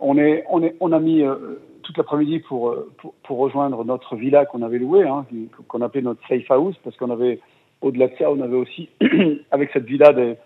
On, 0.00 0.16
est, 0.16 0.44
on, 0.48 0.62
est, 0.62 0.76
on 0.80 0.92
a 0.92 1.00
mis 1.00 1.22
euh, 1.22 1.60
toute 1.82 1.98
l'après-midi 1.98 2.38
pour, 2.38 2.74
pour, 2.98 3.14
pour, 3.24 3.38
rejoindre 3.38 3.84
notre 3.84 4.16
villa 4.16 4.46
qu'on 4.46 4.62
avait 4.62 4.78
louée, 4.78 5.06
hein, 5.06 5.26
qu'on 5.68 5.82
appelait 5.82 6.02
notre 6.02 6.26
safe 6.28 6.50
house, 6.50 6.76
parce 6.84 6.96
qu'on 6.96 7.10
avait 7.10 7.40
au-delà 7.82 8.08
de 8.08 8.14
ça, 8.18 8.30
on 8.30 8.40
avait 8.40 8.56
aussi, 8.56 8.88
avec 9.50 9.70
cette 9.72 9.84
villa, 9.84 10.12
des, 10.12 10.36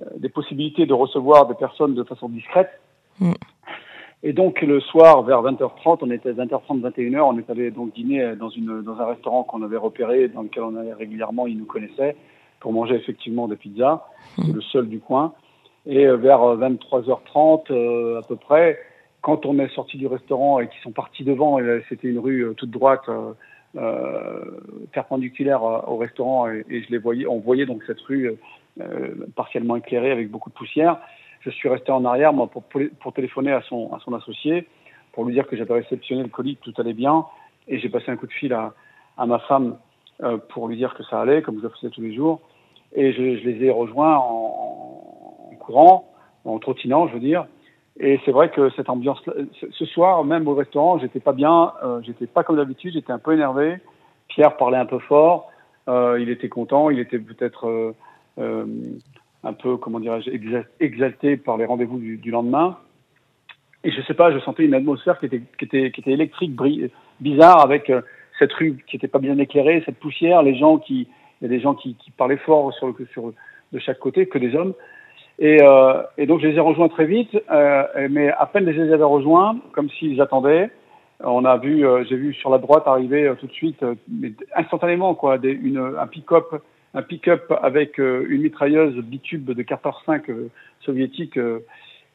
euh, 0.00 0.04
des, 0.16 0.28
possibilités 0.28 0.86
de 0.86 0.94
recevoir 0.94 1.46
des 1.46 1.54
personnes 1.54 1.94
de 1.94 2.04
façon 2.04 2.28
discrète. 2.28 2.70
Mm. 3.20 3.32
Et 4.22 4.32
donc, 4.32 4.62
le 4.62 4.80
soir, 4.80 5.22
vers 5.22 5.42
20h30, 5.42 5.98
on 6.00 6.10
était 6.10 6.32
20h30, 6.32 6.80
21h, 6.80 7.20
on 7.20 7.38
est 7.38 7.50
allé 7.50 7.70
donc 7.70 7.92
dîner 7.94 8.34
dans, 8.36 8.48
une, 8.48 8.82
dans 8.82 8.98
un 9.00 9.06
restaurant 9.06 9.42
qu'on 9.42 9.62
avait 9.62 9.76
repéré, 9.76 10.28
dans 10.28 10.42
lequel 10.42 10.62
on 10.62 10.76
allait 10.76 10.94
régulièrement, 10.94 11.46
ils 11.46 11.58
nous 11.58 11.66
connaissaient, 11.66 12.16
pour 12.60 12.72
manger 12.72 12.94
effectivement 12.94 13.48
des 13.48 13.56
pizzas. 13.56 14.02
Mm. 14.38 14.52
le 14.52 14.60
seul 14.60 14.88
du 14.88 15.00
coin. 15.00 15.32
Et 15.86 16.06
euh, 16.06 16.16
vers 16.16 16.40
23h30, 16.40 17.70
euh, 17.70 18.18
à 18.18 18.22
peu 18.22 18.36
près, 18.36 18.78
quand 19.20 19.46
on 19.46 19.58
est 19.58 19.72
sorti 19.74 19.96
du 19.96 20.06
restaurant 20.06 20.60
et 20.60 20.68
qu'ils 20.68 20.80
sont 20.82 20.92
partis 20.92 21.24
devant, 21.24 21.58
c'était 21.88 22.08
une 22.08 22.18
rue 22.18 22.52
toute 22.56 22.70
droite, 22.70 23.02
euh, 23.08 23.32
perpendiculaire 24.92 25.62
au 25.62 25.96
restaurant 25.96 26.48
et, 26.48 26.64
je 26.68 26.90
les 26.90 26.98
voyais, 26.98 27.26
on 27.26 27.40
voyait 27.40 27.66
donc 27.66 27.82
cette 27.86 28.00
rue 28.02 28.36
euh, 28.80 29.14
partiellement 29.36 29.76
éclairée 29.76 30.10
avec 30.10 30.30
beaucoup 30.30 30.50
de 30.50 30.54
poussière. 30.54 30.98
Je 31.40 31.50
suis 31.50 31.68
resté 31.68 31.92
en 31.92 32.04
arrière 32.04 32.32
moi, 32.32 32.48
pour, 32.48 32.64
pour 33.00 33.12
téléphoner 33.12 33.52
à 33.52 33.62
son, 33.62 33.92
à 33.92 33.98
son 34.00 34.14
associé 34.14 34.66
pour 35.14 35.24
lui 35.24 35.34
dire 35.34 35.46
que 35.46 35.56
j'avais 35.56 35.74
réceptionné 35.74 36.22
le 36.22 36.28
colis, 36.28 36.56
que 36.56 36.70
tout 36.70 36.80
allait 36.80 36.92
bien, 36.92 37.24
et 37.68 37.78
j'ai 37.78 37.88
passé 37.88 38.10
un 38.10 38.16
coup 38.16 38.26
de 38.26 38.32
fil 38.32 38.52
à, 38.52 38.74
à 39.16 39.26
ma 39.26 39.38
femme 39.40 39.76
euh, 40.22 40.38
pour 40.38 40.68
lui 40.68 40.76
dire 40.76 40.94
que 40.94 41.04
ça 41.04 41.20
allait, 41.20 41.40
comme 41.40 41.58
je 41.58 41.62
le 41.62 41.68
faisais 41.68 41.90
tous 41.90 42.02
les 42.02 42.14
jours, 42.14 42.40
et 42.94 43.12
je, 43.12 43.38
je 43.38 43.48
les 43.48 43.64
ai 43.64 43.70
rejoints 43.70 44.16
en, 44.16 45.52
courant, 45.60 46.12
en 46.44 46.58
trottinant, 46.58 47.08
je 47.08 47.14
veux 47.14 47.20
dire, 47.20 47.46
et 48.00 48.20
c'est 48.24 48.32
vrai 48.32 48.50
que 48.50 48.70
cette 48.70 48.88
ambiance, 48.88 49.22
ce 49.70 49.84
soir, 49.86 50.24
même 50.24 50.48
au 50.48 50.54
restaurant, 50.54 50.98
j'étais 50.98 51.20
pas 51.20 51.32
bien, 51.32 51.72
euh, 51.84 52.00
j'étais 52.02 52.26
pas 52.26 52.42
comme 52.42 52.56
d'habitude, 52.56 52.92
j'étais 52.92 53.12
un 53.12 53.18
peu 53.18 53.34
énervé. 53.34 53.78
Pierre 54.28 54.56
parlait 54.56 54.78
un 54.78 54.86
peu 54.86 54.98
fort, 54.98 55.50
euh, 55.88 56.18
il 56.20 56.28
était 56.28 56.48
content, 56.48 56.90
il 56.90 56.98
était 56.98 57.18
peut-être 57.18 57.68
euh, 57.68 57.94
euh 58.38 58.66
un 59.44 59.52
peu, 59.52 59.76
comment 59.76 60.00
dirais-je, 60.00 60.30
exalté 60.80 61.36
par 61.36 61.56
les 61.58 61.66
rendez-vous 61.66 61.98
du, 61.98 62.30
lendemain. 62.30 62.78
Et 63.84 63.90
je 63.90 64.00
sais 64.02 64.14
pas, 64.14 64.32
je 64.32 64.38
sentais 64.38 64.64
une 64.64 64.74
atmosphère 64.74 65.18
qui 65.20 65.26
était, 65.26 65.42
qui 65.58 65.66
était, 65.66 65.90
qui 65.90 66.00
était 66.00 66.12
électrique, 66.12 66.58
bizarre, 67.20 67.60
avec 67.60 67.90
euh, 67.90 68.00
cette 68.38 68.52
rue 68.54 68.82
qui 68.86 68.96
était 68.96 69.08
pas 69.08 69.18
bien 69.18 69.38
éclairée, 69.38 69.82
cette 69.84 69.98
poussière, 69.98 70.42
les 70.42 70.56
gens 70.56 70.78
qui, 70.78 71.08
il 71.40 71.42
y 71.42 71.44
a 71.44 71.48
des 71.48 71.60
gens 71.60 71.74
qui, 71.74 71.94
qui 71.96 72.10
parlaient 72.10 72.38
fort 72.38 72.72
sur, 72.72 72.86
le, 72.86 72.94
sur 73.12 73.34
de 73.72 73.78
chaque 73.78 73.98
côté, 73.98 74.26
que 74.26 74.38
des 74.38 74.54
hommes. 74.54 74.72
Et, 75.38 75.60
euh, 75.60 76.02
et, 76.16 76.26
donc 76.26 76.40
je 76.40 76.46
les 76.46 76.56
ai 76.56 76.60
rejoints 76.60 76.88
très 76.88 77.06
vite, 77.06 77.36
euh, 77.50 77.84
mais 78.10 78.30
à 78.30 78.46
peine 78.46 78.64
les 78.66 78.92
avais 78.92 79.02
rejoints, 79.02 79.56
comme 79.72 79.90
s'ils 79.90 80.20
attendaient, 80.20 80.70
on 81.20 81.44
a 81.44 81.56
vu, 81.56 81.86
euh, 81.86 82.04
j'ai 82.08 82.16
vu 82.16 82.34
sur 82.34 82.50
la 82.50 82.58
droite 82.58 82.84
arriver 82.86 83.24
euh, 83.24 83.34
tout 83.34 83.46
de 83.46 83.52
suite, 83.52 83.82
euh, 83.82 83.94
mais 84.08 84.32
instantanément 84.56 85.14
quoi, 85.14 85.38
des, 85.38 85.50
une, 85.50 85.78
un 85.78 86.06
pick-up, 86.06 86.54
un 86.92 87.02
pick-up 87.02 87.52
avec 87.62 87.98
une 87.98 88.42
mitrailleuse 88.42 88.94
bitube 88.96 89.50
de 89.50 89.62
Carter 89.62 89.90
5 90.06 90.26
soviétique 90.80 91.36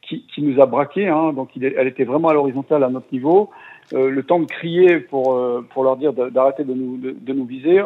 qui, 0.00 0.24
qui, 0.26 0.42
nous 0.42 0.58
a 0.58 0.64
braqué. 0.64 1.06
Hein, 1.06 1.34
donc 1.34 1.50
il, 1.54 1.64
elle 1.64 1.86
était 1.86 2.04
vraiment 2.04 2.28
à 2.28 2.32
l'horizontale 2.32 2.82
à 2.84 2.88
notre 2.88 3.12
niveau. 3.12 3.50
le 3.92 4.22
temps 4.22 4.40
de 4.40 4.46
crier 4.46 5.00
pour 5.00 5.38
pour 5.68 5.84
leur 5.84 5.98
dire 5.98 6.14
d'arrêter 6.14 6.64
nous 6.64 6.96
de 6.96 7.32
nous 7.34 7.44
viser 7.44 7.82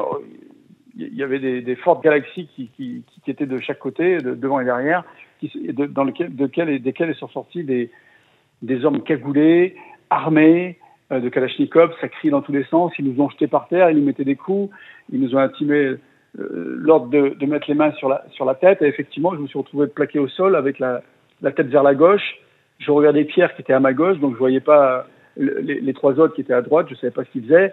il 0.97 1.15
y 1.15 1.23
avait 1.23 1.39
des, 1.39 1.61
des 1.61 1.77
fortes 1.77 2.03
galaxies 2.03 2.49
qui, 2.55 2.69
qui, 2.77 3.03
qui, 3.25 3.31
étaient 3.31 3.47
de 3.47 3.59
chaque 3.61 3.79
côté, 3.79 4.19
de, 4.19 4.35
devant 4.35 4.61
et 4.61 4.65
derrière, 4.65 5.05
qui, 5.41 5.51
de, 5.73 5.87
dans 5.87 6.05
lequel, 6.05 6.35
de 6.35 6.79
desquels 6.79 7.15
sont 7.17 7.29
sortis 7.29 7.65
des, 7.65 7.91
des 8.63 8.85
hommes 8.85 9.03
cagoulés, 9.03 9.77
armés, 10.11 10.79
euh, 11.13 11.21
de 11.21 11.29
Kalachnikov, 11.29 11.93
ça 12.01 12.09
crie 12.09 12.31
dans 12.31 12.43
tous 12.43 12.53
les 12.53 12.65
sens, 12.65 12.93
ils 12.99 13.05
nous 13.05 13.21
ont 13.23 13.29
jetés 13.29 13.47
par 13.47 13.69
terre, 13.69 13.91
ils 13.91 13.99
nous 13.99 14.05
mettaient 14.05 14.25
des 14.25 14.37
coups, 14.37 14.75
ils 15.13 15.21
nous 15.21 15.35
ont 15.35 15.39
intimé 15.39 15.75
euh, 15.77 15.99
l'ordre 16.39 17.09
de, 17.09 17.31
de, 17.31 17.47
mettre 17.47 17.67
les 17.69 17.75
mains 17.75 17.93
sur 17.93 18.09
la, 18.09 18.25
sur 18.31 18.45
la 18.45 18.55
tête, 18.55 18.81
et 18.83 18.87
effectivement, 18.87 19.35
je 19.35 19.41
me 19.41 19.47
suis 19.47 19.59
retrouvé 19.59 19.87
plaqué 19.87 20.19
au 20.19 20.29
sol 20.29 20.57
avec 20.57 20.79
la, 20.79 21.03
la 21.43 21.53
tête 21.53 21.69
vers 21.69 21.83
la 21.83 21.95
gauche, 21.95 22.39
je 22.79 22.91
regardais 22.91 23.25
Pierre 23.25 23.55
qui 23.55 23.63
était 23.63 23.73
à 23.73 23.81
ma 23.81 23.93
gauche, 23.93 24.19
donc 24.19 24.35
je 24.35 24.39
voyais 24.39 24.61
pas 24.61 25.07
les, 25.37 25.81
les 25.81 25.95
trois 25.95 26.19
autres 26.19 26.35
qui 26.35 26.41
étaient 26.41 26.55
à 26.55 26.63
droite, 26.63 26.87
je 26.89 26.95
savais 26.95 27.11
pas 27.11 27.25
ce 27.25 27.31
qu'ils 27.31 27.45
faisaient, 27.45 27.73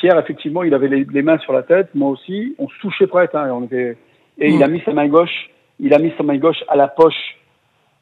Pierre, 0.00 0.18
effectivement, 0.18 0.62
il 0.62 0.72
avait 0.72 0.88
les, 0.88 1.22
mains 1.22 1.36
sur 1.38 1.52
la 1.52 1.62
tête, 1.62 1.94
moi 1.94 2.08
aussi. 2.08 2.54
On 2.58 2.68
se 2.68 2.78
touchait 2.80 3.06
prête, 3.06 3.34
hein, 3.34 3.46
et, 3.46 3.50
on 3.50 3.64
était... 3.64 3.98
et 4.38 4.48
il 4.48 4.62
a 4.62 4.66
mis 4.66 4.80
sa 4.80 4.94
main 4.94 5.06
gauche, 5.08 5.50
il 5.78 5.92
a 5.92 5.98
mis 5.98 6.10
sa 6.16 6.22
main 6.22 6.38
gauche 6.38 6.64
à 6.68 6.76
la 6.76 6.88
poche, 6.88 7.38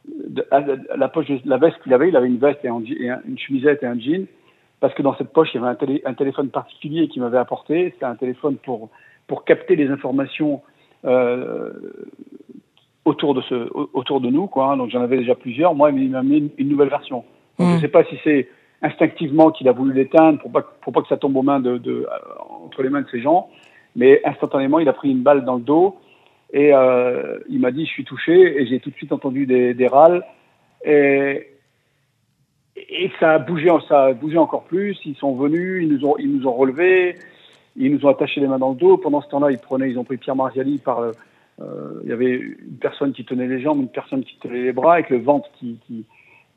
de, 0.07 0.47
à 0.53 0.61
la 0.97 1.09
poche 1.09 1.27
de 1.27 1.41
la 1.45 1.57
veste 1.57 1.83
qu'il 1.83 1.93
avait. 1.93 2.09
Il 2.09 2.17
avait 2.17 2.29
une 2.29 2.39
veste 2.39 2.65
et, 2.65 2.69
une 2.69 3.39
chemisette 3.39 3.83
et 3.83 3.87
un 3.87 3.99
jean, 3.99 4.27
parce 4.79 4.95
que 4.95 5.03
dans 5.03 5.17
cette 5.17 5.33
poche, 5.33 5.49
il 5.55 5.61
y 5.61 5.65
avait 5.65 6.01
un, 6.05 6.15
téléphone 6.15 6.51
particulier 6.51 7.09
qu'il 7.09 7.21
m'avait 7.21 7.39
apporté. 7.39 7.91
C'était 7.93 8.05
un 8.05 8.15
téléphone 8.15 8.57
pour 8.59 8.91
pour 9.27 9.45
capter 9.45 9.75
les 9.75 9.89
informations 9.89 10.63
euh, 11.05 11.71
autour 13.05 13.35
de 13.35 13.43
ce, 13.43 13.69
autour 13.93 14.21
de 14.21 14.31
nous, 14.31 14.47
quoi. 14.47 14.73
Hein. 14.73 14.77
donc 14.77 14.91
j'en 14.91 15.03
avais 15.03 15.19
déjà 15.19 15.35
plusieurs. 15.35 15.75
Moi, 15.75 15.91
il 15.91 16.11
m'a 16.11 16.23
mis 16.23 16.53
une, 16.57 16.69
nouvelle 16.69 16.91
version. 16.91 17.25
je 17.59 17.65
ne 17.65 17.77
mmh. 17.77 17.81
sais 17.81 17.89
pas 17.89 18.05
si 18.05 18.17
c'est 18.23 18.49
instinctivement 18.83 19.51
qu'il 19.51 19.69
a 19.69 19.73
voulu 19.73 19.93
l'éteindre 19.93 20.41
pour 20.41 20.53
pas, 20.53 20.63
pour 20.63 20.93
pas 20.93 21.03
que 21.03 21.09
ça 21.09 21.17
tombe 21.17 21.37
aux 21.37 21.43
mains 21.43 21.61
de, 21.61 21.79
de, 21.79 22.07
entre 22.65 22.83
les 22.83 22.91
mains 22.91 23.03
de 23.03 23.09
ces 23.11 23.21
gens, 23.21 23.49
mais 23.97 24.21
instantanément, 24.25 24.79
il 24.79 24.89
a 24.89 24.93
pris 24.93 25.11
une 25.11 25.23
balle 25.23 25.45
dans 25.45 25.57
le 25.57 25.63
dos 25.63 25.97
et 26.53 26.73
euh, 26.73 27.39
il 27.49 27.61
m'a 27.61 27.71
dit 27.71 27.85
je 27.85 27.91
suis 27.91 28.05
touché 28.05 28.61
et 28.61 28.67
j'ai 28.67 28.81
tout 28.81 28.91
de 28.91 28.95
suite 28.95 29.13
entendu 29.13 29.47
des, 29.47 29.75
des 29.75 29.87
râles 29.87 30.25
et, 30.85 31.49
et 32.89 33.11
ça 33.19 33.35
a 33.35 33.39
bougé, 33.39 33.69
ça 33.89 34.05
a 34.05 34.13
bougé 34.13 34.39
encore 34.39 34.65
plus. 34.65 34.97
Ils 35.05 35.17
sont 35.17 35.35
venus, 35.35 35.83
ils 35.83 35.89
nous 35.89 36.05
ont, 36.07 36.17
ils 36.19 36.33
nous 36.33 36.47
ont 36.47 36.53
relevés, 36.53 37.17
ils 37.77 37.93
nous 37.93 38.05
ont 38.07 38.09
attaché 38.09 38.41
les 38.41 38.47
mains 38.47 38.59
dans 38.59 38.71
le 38.71 38.77
dos. 38.77 38.97
Pendant 38.97 39.21
ce 39.21 39.29
temps-là, 39.29 39.51
ils 39.51 39.59
prenaient, 39.59 39.91
ils 39.91 39.99
ont 39.99 40.05
pris 40.05 40.17
Pierre 40.17 40.37
Marziali 40.37 40.79
par, 40.79 41.01
euh, 41.01 41.13
il 42.05 42.11
y 42.11 42.13
avait 42.13 42.35
une 42.35 42.79
personne 42.81 43.13
qui 43.13 43.25
tenait 43.25 43.47
les 43.47 43.61
jambes, 43.61 43.81
une 43.81 43.89
personne 43.89 44.25
qui 44.25 44.39
tenait 44.39 44.63
les 44.63 44.73
bras, 44.73 44.95
avec 44.95 45.11
le 45.11 45.19
ventre 45.19 45.49
qui, 45.59 45.79
qui, 45.87 46.05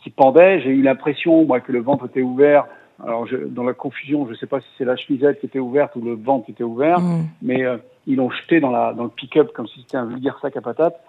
qui 0.01 0.09
pendait. 0.09 0.61
J'ai 0.61 0.69
eu 0.69 0.81
l'impression, 0.81 1.45
moi, 1.45 1.59
que 1.59 1.71
le 1.71 1.79
ventre 1.79 2.05
était 2.05 2.21
ouvert. 2.21 2.65
Alors, 3.03 3.25
je, 3.25 3.37
dans 3.37 3.63
la 3.63 3.73
confusion, 3.73 4.25
je 4.25 4.31
ne 4.31 4.35
sais 4.35 4.45
pas 4.45 4.59
si 4.59 4.67
c'est 4.77 4.85
la 4.85 4.95
chemisette 4.95 5.39
qui 5.39 5.47
était 5.47 5.59
ouverte 5.59 5.95
ou 5.95 6.01
le 6.01 6.13
ventre 6.13 6.45
qui 6.45 6.51
était 6.51 6.63
ouvert, 6.63 6.99
mmh. 6.99 7.23
mais 7.41 7.63
euh, 7.63 7.77
ils 8.05 8.17
l'ont 8.17 8.29
jeté 8.29 8.59
dans, 8.59 8.69
la, 8.69 8.93
dans 8.93 9.05
le 9.05 9.09
pick-up 9.09 9.51
comme 9.53 9.67
si 9.67 9.81
c'était 9.81 9.97
un 9.97 10.05
vulgaire 10.05 10.37
sac 10.41 10.55
à 10.57 10.61
patates. 10.61 10.99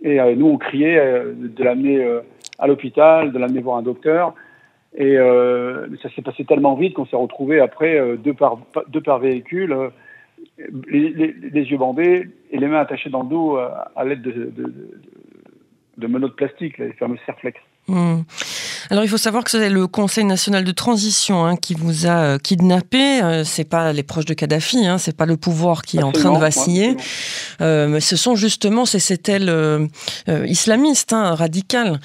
Et 0.00 0.20
euh, 0.20 0.34
nous, 0.34 0.46
on 0.46 0.56
criait 0.56 0.98
euh, 0.98 1.32
de 1.34 1.64
l'amener 1.64 2.04
à 2.58 2.66
l'hôpital, 2.66 3.32
de 3.32 3.38
l'amener 3.38 3.60
voir 3.60 3.76
un 3.76 3.82
docteur. 3.82 4.34
Et 4.94 5.16
ça 6.02 6.10
s'est 6.14 6.20
passé 6.20 6.44
tellement 6.44 6.74
vite 6.74 6.92
qu'on 6.92 7.06
s'est 7.06 7.16
retrouvé 7.16 7.60
après 7.60 7.98
deux 8.18 8.34
par 8.34 8.58
deux 8.88 9.00
par 9.00 9.20
véhicule, 9.20 9.74
les, 10.86 11.08
les, 11.08 11.32
les, 11.32 11.62
yeux 11.62 11.78
bandés 11.78 12.28
et 12.50 12.58
les 12.58 12.66
mains 12.66 12.80
attachées 12.80 13.08
dans 13.08 13.22
le 13.22 13.28
dos 13.30 13.56
à, 13.56 14.04
l'aide 14.04 14.20
de, 14.20 14.32
de, 14.32 14.50
de, 14.50 14.74
de, 15.96 16.06
menottes 16.06 16.36
plastiques, 16.36 16.76
les 16.76 16.92
fameux 16.92 17.16
serflex. 17.24 17.58
Mmh. 17.88 18.24
Alors 18.92 19.04
il 19.04 19.08
faut 19.08 19.16
savoir 19.16 19.42
que 19.42 19.50
c'est 19.50 19.70
le 19.70 19.86
Conseil 19.86 20.24
national 20.24 20.64
de 20.64 20.70
transition 20.70 21.46
hein, 21.46 21.56
qui 21.56 21.72
vous 21.72 22.04
a 22.04 22.24
euh, 22.24 22.38
kidnappé. 22.38 23.22
Euh, 23.22 23.42
c'est 23.42 23.64
pas 23.64 23.90
les 23.94 24.02
proches 24.02 24.26
de 24.26 24.34
Kadhafi, 24.34 24.86
hein, 24.86 24.98
c'est 24.98 25.16
pas 25.16 25.24
le 25.24 25.38
pouvoir 25.38 25.80
qui 25.80 25.96
est 25.96 26.02
en 26.02 26.12
train 26.12 26.30
de 26.30 26.38
vaciller. 26.38 26.98
Euh, 27.62 27.88
mais 27.88 28.00
ce 28.00 28.16
sont 28.16 28.36
justement 28.36 28.84
ces, 28.84 29.00
aile 29.28 29.48
euh, 29.48 29.86
islamiste, 30.46 31.14
hein, 31.14 31.34
radicale, 31.34 32.00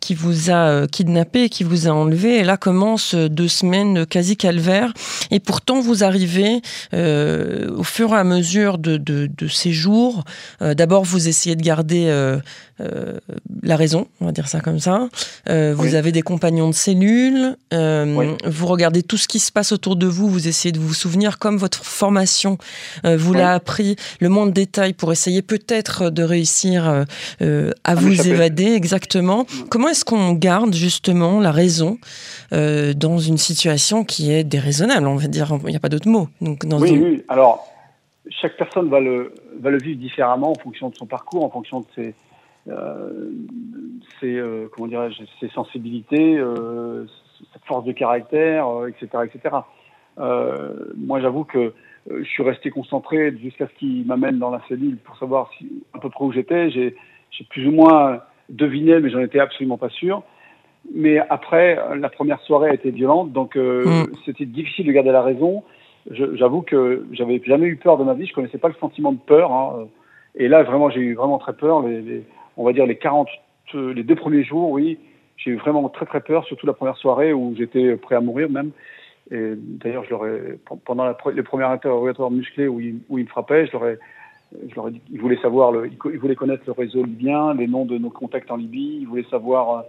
qui 0.00 0.14
vous 0.14 0.50
a 0.50 0.88
kidnappé, 0.88 1.48
qui 1.48 1.62
vous 1.62 1.86
a 1.86 1.92
enlevé. 1.92 2.38
Et 2.38 2.42
là 2.42 2.56
commence 2.56 3.14
deux 3.14 3.46
semaines 3.46 4.04
quasi 4.04 4.36
calvaire. 4.36 4.92
Et 5.30 5.38
pourtant 5.38 5.80
vous 5.80 6.02
arrivez 6.02 6.62
au 6.92 7.84
fur 7.84 8.12
et 8.12 8.18
à 8.18 8.24
mesure 8.24 8.78
de, 8.78 8.96
de, 8.96 9.30
de 9.32 9.46
ces 9.46 9.72
jours. 9.72 10.24
D'abord 10.60 11.04
vous 11.04 11.28
essayez 11.28 11.54
de 11.54 11.62
garder 11.62 12.10
la 13.62 13.76
raison, 13.76 14.08
on 14.20 14.26
va 14.26 14.32
dire 14.32 14.48
ça 14.48 14.60
comme 14.60 14.80
ça. 14.80 15.08
Vous 15.48 15.91
avez 15.94 16.12
des 16.12 16.22
compagnons 16.22 16.68
de 16.68 16.74
cellules, 16.74 17.56
euh, 17.72 18.34
vous 18.44 18.66
regardez 18.66 19.02
tout 19.02 19.16
ce 19.16 19.28
qui 19.28 19.38
se 19.38 19.52
passe 19.52 19.72
autour 19.72 19.96
de 19.96 20.06
vous, 20.06 20.28
vous 20.28 20.48
essayez 20.48 20.72
de 20.72 20.78
vous 20.78 20.94
souvenir 20.94 21.38
comme 21.38 21.56
votre 21.56 21.84
formation 21.84 22.58
euh, 23.04 23.16
vous 23.16 23.32
l'a 23.32 23.52
appris, 23.52 23.96
le 24.20 24.28
monde 24.28 24.52
détail 24.52 24.92
pour 24.92 25.12
essayer 25.12 25.42
peut-être 25.42 26.10
de 26.10 26.22
réussir 26.22 27.04
euh, 27.40 27.70
à, 27.84 27.94
vous 27.94 28.28
évader 28.28 28.72
exactement. 28.72 29.42
Mm. 29.42 29.68
Comment 29.70 29.88
est-ce 29.88 30.04
qu'on 30.04 30.32
garde 30.32 30.74
justement 30.74 31.40
la 31.40 31.52
raison 31.52 31.98
dans 32.50 33.18
une 33.18 33.38
situation 33.38 34.04
qui 34.04 34.30
est 34.30 34.44
déraisonnable 34.44 35.06
On 35.06 35.16
va 35.16 35.26
dire, 35.26 35.56
il 35.64 35.70
n'y 35.70 35.76
a 35.76 35.80
pas 35.80 35.88
d'autre 35.88 36.08
mot. 36.08 36.28
Donc, 36.40 36.66
dans 36.66 36.78
oui, 36.80 36.98
oui, 37.02 37.24
alors 37.28 37.66
chaque 38.40 38.56
personne 38.56 38.88
va 38.88 39.00
le, 39.00 39.34
va 39.60 39.70
le 39.70 39.78
vivre 39.78 39.98
différemment 39.98 40.50
en 40.50 40.54
fonction 40.54 40.88
de 40.88 40.94
son 40.94 41.06
parcours, 41.06 41.44
en 41.44 41.50
fonction 41.50 41.80
de 41.80 41.86
ses 41.94 42.08
euh, 42.08 42.12
ses, 42.66 44.38
euh, 44.38 44.68
comment 44.72 44.88
dirais-je, 44.88 45.22
ses 45.40 45.48
sensibilités, 45.48 46.36
euh, 46.36 47.06
sa 47.52 47.58
force 47.64 47.84
de 47.84 47.92
caractère, 47.92 48.66
etc., 48.88 49.24
etc. 49.24 49.56
moi, 50.96 51.20
j'avoue 51.20 51.44
que 51.44 51.72
je 52.10 52.24
suis 52.24 52.42
resté 52.42 52.70
concentré 52.70 53.36
jusqu'à 53.38 53.66
ce 53.68 53.74
qu'il 53.74 54.06
m'amène 54.06 54.38
dans 54.38 54.50
la 54.50 54.60
cellule 54.68 54.96
pour 54.98 55.16
savoir 55.18 55.50
si, 55.56 55.82
à 55.92 55.98
peu 55.98 56.10
près 56.10 56.24
où 56.24 56.32
j'étais. 56.32 56.70
J'ai, 56.70 56.96
j'ai 57.30 57.44
plus 57.44 57.66
ou 57.66 57.72
moins 57.72 58.20
deviné, 58.48 59.00
mais 59.00 59.10
j'en 59.10 59.20
étais 59.20 59.38
absolument 59.38 59.78
pas 59.78 59.88
sûr. 59.88 60.22
Mais 60.92 61.18
après, 61.18 61.78
la 61.96 62.08
première 62.08 62.40
soirée 62.40 62.70
a 62.70 62.74
été 62.74 62.90
violente, 62.90 63.32
donc 63.32 63.56
mm. 63.56 64.14
c'était 64.24 64.46
difficile 64.46 64.86
de 64.86 64.92
garder 64.92 65.12
la 65.12 65.22
raison. 65.22 65.62
j'avoue 66.10 66.62
que 66.62 67.06
j'avais 67.12 67.40
jamais 67.44 67.66
eu 67.66 67.76
peur 67.76 67.98
de 67.98 68.04
ma 68.04 68.14
vie. 68.14 68.26
Je 68.26 68.34
connaissais 68.34 68.58
pas 68.58 68.68
le 68.68 68.74
sentiment 68.74 69.12
de 69.12 69.20
peur. 69.20 69.52
Hein. 69.52 69.86
Et 70.34 70.48
là, 70.48 70.62
vraiment, 70.64 70.90
j'ai 70.90 71.00
eu 71.00 71.14
vraiment 71.14 71.38
très 71.38 71.52
peur. 71.52 71.82
Les, 71.82 72.00
les, 72.02 72.24
on 72.56 72.64
va 72.64 72.72
dire 72.72 72.86
les 72.86 72.96
40, 72.96 73.28
les 73.74 74.02
deux 74.02 74.16
premiers 74.16 74.44
jours, 74.44 74.70
oui, 74.70 74.98
j'ai 75.36 75.52
eu 75.52 75.56
vraiment 75.56 75.88
très 75.88 76.06
très 76.06 76.20
peur, 76.20 76.44
surtout 76.44 76.66
la 76.66 76.72
première 76.72 76.96
soirée 76.96 77.32
où 77.32 77.54
j'étais 77.56 77.96
prêt 77.96 78.14
à 78.16 78.20
mourir 78.20 78.50
même. 78.50 78.70
Et 79.30 79.54
d'ailleurs, 79.56 80.04
je 80.04 80.10
l'aurais 80.10 80.58
pendant 80.84 81.04
la, 81.04 81.16
les 81.34 81.42
premiers 81.42 81.64
interrogatoires 81.64 82.30
musclés 82.30 82.68
où 82.68 82.80
il, 82.80 83.00
où 83.08 83.18
il 83.18 83.24
me 83.24 83.28
frappait, 83.28 83.66
je 83.66 83.72
l'aurais 83.72 83.98
je 84.68 84.74
leur 84.74 84.88
ai 84.88 84.90
dit, 84.92 85.00
il 85.10 85.20
voulait 85.20 85.40
savoir, 85.40 85.72
le, 85.72 85.88
il 85.88 86.18
voulait 86.18 86.34
connaître 86.34 86.64
le 86.66 86.72
réseau 86.72 87.04
libyen, 87.04 87.54
les 87.54 87.66
noms 87.66 87.84
de 87.84 87.98
nos 87.98 88.10
contacts 88.10 88.50
en 88.50 88.56
Libye, 88.56 88.98
il 89.00 89.06
voulait 89.06 89.26
savoir 89.30 89.70
euh, 89.70 89.82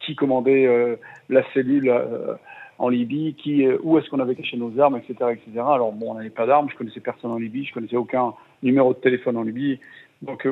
qui 0.00 0.14
commandait 0.14 0.66
euh, 0.66 0.96
la 1.28 1.42
cellule 1.52 1.88
euh, 1.88 2.34
en 2.78 2.88
Libye, 2.88 3.34
qui, 3.34 3.66
où 3.82 3.98
est-ce 3.98 4.08
qu'on 4.08 4.20
avait 4.20 4.34
caché 4.34 4.56
nos 4.56 4.78
armes, 4.78 4.96
etc., 4.96 5.14
etc. 5.32 5.50
Alors 5.56 5.92
bon, 5.92 6.12
on 6.12 6.14
n'avait 6.14 6.30
pas 6.30 6.46
d'armes, 6.46 6.68
je 6.70 6.76
connaissais 6.76 7.00
personne 7.00 7.30
en 7.30 7.38
Libye, 7.38 7.64
je 7.64 7.74
connaissais 7.74 7.96
aucun 7.96 8.34
numéro 8.62 8.92
de 8.92 8.98
téléphone 8.98 9.36
en 9.36 9.42
Libye, 9.42 9.78
donc 10.22 10.48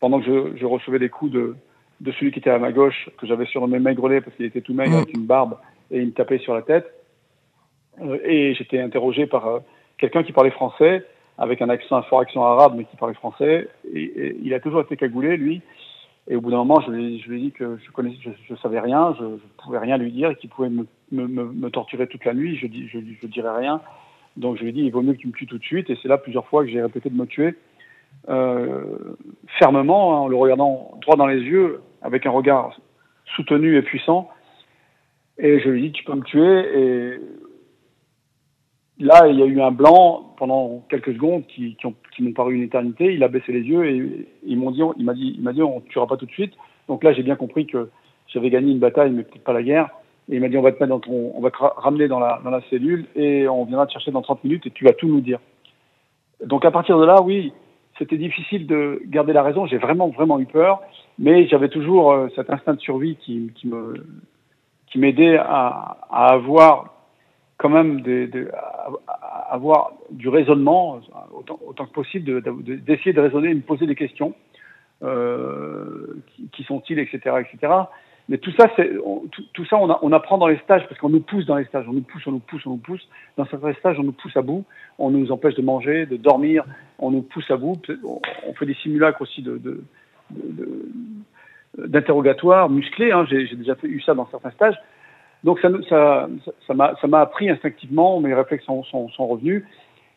pendant 0.00 0.20
que 0.20 0.26
je, 0.26 0.56
je, 0.56 0.66
recevais 0.66 0.98
des 0.98 1.10
coups 1.10 1.32
de, 1.32 1.54
de 2.00 2.12
celui 2.12 2.32
qui 2.32 2.38
était 2.38 2.50
à 2.50 2.58
ma 2.58 2.72
gauche, 2.72 3.10
que 3.18 3.26
j'avais 3.26 3.46
surnommé 3.46 3.78
Maigrelet 3.78 4.22
parce 4.22 4.34
qu'il 4.36 4.46
était 4.46 4.62
tout 4.62 4.74
maigre, 4.74 4.96
avec 4.96 5.14
une 5.14 5.26
barbe, 5.26 5.56
et 5.90 5.98
il 6.00 6.06
me 6.06 6.12
tapait 6.12 6.38
sur 6.38 6.54
la 6.54 6.62
tête. 6.62 6.90
Euh, 8.00 8.18
et 8.24 8.54
j'étais 8.54 8.80
interrogé 8.80 9.26
par 9.26 9.46
euh, 9.46 9.58
quelqu'un 9.98 10.22
qui 10.22 10.32
parlait 10.32 10.50
français, 10.50 11.04
avec 11.38 11.62
un 11.62 11.68
accent, 11.68 11.96
un 11.96 12.02
fort 12.02 12.20
accent 12.20 12.42
arabe, 12.44 12.74
mais 12.76 12.84
qui 12.84 12.96
parlait 12.96 13.14
français. 13.14 13.68
Et, 13.94 14.02
et 14.02 14.36
il 14.42 14.52
a 14.54 14.60
toujours 14.60 14.80
été 14.80 14.96
cagoulé, 14.96 15.36
lui. 15.36 15.62
Et 16.28 16.36
au 16.36 16.40
bout 16.40 16.50
d'un 16.50 16.58
moment, 16.58 16.80
je 16.80 16.90
lui, 16.90 17.20
je 17.20 17.28
lui 17.28 17.38
ai 17.38 17.42
dit 17.46 17.52
que 17.52 17.78
je 17.84 17.90
connaissais, 17.90 18.18
je, 18.22 18.30
je 18.48 18.54
savais 18.56 18.80
rien, 18.80 19.14
je, 19.18 19.24
je 19.24 19.62
pouvais 19.62 19.78
rien 19.78 19.96
lui 19.96 20.12
dire, 20.12 20.30
et 20.30 20.36
qu'il 20.36 20.50
pouvait 20.50 20.68
me, 20.68 20.86
me, 21.12 21.26
me, 21.26 21.70
torturer 21.70 22.06
toute 22.06 22.24
la 22.24 22.34
nuit. 22.34 22.56
Je 22.56 22.66
dis, 22.66 22.88
je, 22.88 22.98
je 23.20 23.26
dirais 23.26 23.56
rien. 23.56 23.80
Donc 24.36 24.56
je 24.56 24.62
lui 24.62 24.70
ai 24.70 24.72
dit, 24.72 24.82
il 24.82 24.92
vaut 24.92 25.02
mieux 25.02 25.14
qu'il 25.14 25.28
me 25.28 25.32
tue 25.32 25.46
tout 25.46 25.58
de 25.58 25.64
suite. 25.64 25.90
Et 25.90 25.98
c'est 26.00 26.08
là 26.08 26.18
plusieurs 26.18 26.46
fois 26.46 26.64
que 26.64 26.70
j'ai 26.70 26.82
répété 26.82 27.10
de 27.10 27.16
me 27.16 27.26
tuer 27.26 27.54
fermement, 28.26 30.14
hein, 30.14 30.20
en 30.20 30.28
le 30.28 30.36
regardant 30.36 30.98
droit 31.02 31.16
dans 31.16 31.26
les 31.26 31.40
yeux, 31.40 31.80
avec 32.02 32.26
un 32.26 32.30
regard 32.30 32.78
soutenu 33.36 33.76
et 33.76 33.82
puissant. 33.82 34.28
Et 35.38 35.60
je 35.60 35.68
lui 35.68 35.82
dit, 35.82 35.92
tu 35.92 36.04
peux 36.04 36.14
me 36.14 36.22
tuer. 36.22 36.78
Et 36.78 37.20
là, 38.98 39.26
il 39.28 39.38
y 39.38 39.42
a 39.42 39.46
eu 39.46 39.60
un 39.60 39.70
blanc 39.70 40.34
pendant 40.36 40.84
quelques 40.90 41.14
secondes 41.14 41.46
qui, 41.46 41.76
m'ont 42.20 42.32
paru 42.32 42.54
une 42.54 42.62
éternité. 42.62 43.14
Il 43.14 43.24
a 43.24 43.28
baissé 43.28 43.52
les 43.52 43.62
yeux 43.62 43.86
et 43.86 44.28
ils 44.44 44.58
m'ont 44.58 44.70
dit, 44.70 44.82
il 44.98 45.04
m'a 45.04 45.14
dit, 45.14 45.34
il 45.36 45.42
m'a 45.42 45.52
dit, 45.52 45.62
on 45.62 45.76
ne 45.76 45.84
tuera 45.86 46.06
pas 46.06 46.16
tout 46.16 46.26
de 46.26 46.32
suite. 46.32 46.52
Donc 46.88 47.04
là, 47.04 47.12
j'ai 47.12 47.22
bien 47.22 47.36
compris 47.36 47.66
que 47.66 47.90
j'avais 48.28 48.50
gagné 48.50 48.72
une 48.72 48.78
bataille, 48.78 49.10
mais 49.10 49.22
peut-être 49.22 49.44
pas 49.44 49.52
la 49.52 49.62
guerre. 49.62 49.88
Et 50.28 50.36
il 50.36 50.40
m'a 50.40 50.48
dit, 50.48 50.56
on 50.56 50.62
va 50.62 50.72
te 50.72 51.80
ramener 51.80 52.06
dans 52.06 52.20
la 52.20 52.60
cellule 52.68 53.06
et 53.16 53.48
on 53.48 53.64
viendra 53.64 53.86
te 53.86 53.92
chercher 53.92 54.10
dans 54.10 54.22
30 54.22 54.44
minutes 54.44 54.66
et 54.66 54.70
tu 54.70 54.84
vas 54.84 54.92
tout 54.92 55.08
nous 55.08 55.20
dire. 55.20 55.40
Donc 56.44 56.64
à 56.64 56.70
partir 56.70 56.98
de 56.98 57.04
là, 57.04 57.20
oui, 57.22 57.52
c'était 58.00 58.16
difficile 58.16 58.66
de 58.66 59.02
garder 59.04 59.34
la 59.34 59.42
raison. 59.42 59.66
J'ai 59.66 59.76
vraiment, 59.76 60.08
vraiment 60.08 60.40
eu 60.40 60.46
peur, 60.46 60.80
mais 61.18 61.46
j'avais 61.46 61.68
toujours 61.68 62.12
euh, 62.12 62.28
cet 62.34 62.48
instinct 62.50 62.74
de 62.74 62.80
survie 62.80 63.16
qui, 63.16 63.52
qui 63.54 64.98
m'aidait 64.98 65.36
à, 65.36 65.98
avoir 66.10 66.94
quand 67.58 67.68
même 67.68 68.02
avoir 69.50 69.92
du 70.10 70.28
raisonnement 70.30 71.00
autant, 71.34 71.84
que 71.84 71.92
possible, 71.92 72.42
d'essayer 72.86 73.12
de, 73.12 73.20
de, 73.20 73.26
raisonner, 73.26 73.48
de 73.50 73.54
me 73.56 73.60
poser 73.60 73.86
des 73.86 73.94
questions. 73.94 74.34
Euh, 75.02 76.20
qui, 76.26 76.50
qui 76.50 76.62
sont-ils, 76.64 76.98
etc., 76.98 77.36
etc. 77.40 77.72
Mais 78.30 78.38
tout 78.38 78.52
ça, 78.52 78.70
c'est, 78.76 78.88
tout, 79.54 79.64
ça, 79.64 79.76
on, 79.76 80.12
apprend 80.12 80.38
dans 80.38 80.46
les 80.46 80.58
stages 80.58 80.86
parce 80.88 81.00
qu'on 81.00 81.08
nous 81.08 81.20
pousse 81.20 81.46
dans 81.46 81.56
les 81.56 81.64
stages, 81.64 81.84
on 81.88 81.92
nous 81.92 82.02
pousse, 82.02 82.24
on 82.28 82.30
nous 82.30 82.38
pousse, 82.38 82.64
on 82.64 82.70
nous 82.70 82.76
pousse. 82.76 83.08
Dans 83.36 83.44
certains 83.46 83.72
stages, 83.74 83.98
on 83.98 84.04
nous 84.04 84.12
pousse 84.12 84.36
à 84.36 84.42
bout, 84.42 84.64
on 85.00 85.10
nous 85.10 85.32
empêche 85.32 85.56
de 85.56 85.62
manger, 85.62 86.06
de 86.06 86.16
dormir, 86.16 86.64
on 87.00 87.10
nous 87.10 87.22
pousse 87.22 87.50
à 87.50 87.56
bout. 87.56 87.82
On 88.04 88.54
fait 88.54 88.66
des 88.66 88.74
simulacres 88.74 89.20
aussi 89.20 89.44
d'interrogatoires 91.76 92.70
musclés. 92.70 93.10
Hein. 93.10 93.26
J'ai, 93.28 93.48
déjà 93.56 93.74
eu 93.82 94.00
ça 94.00 94.14
dans 94.14 94.28
certains 94.30 94.52
stages. 94.52 94.78
Donc 95.42 95.58
ça, 95.58 95.68
ça, 95.88 96.28
ça, 96.68 96.74
m'a, 97.08 97.20
appris 97.20 97.50
instinctivement, 97.50 98.20
mes 98.20 98.32
réflexes 98.32 98.64
sont, 98.64 98.84
sont 98.84 99.26
revenus. 99.26 99.64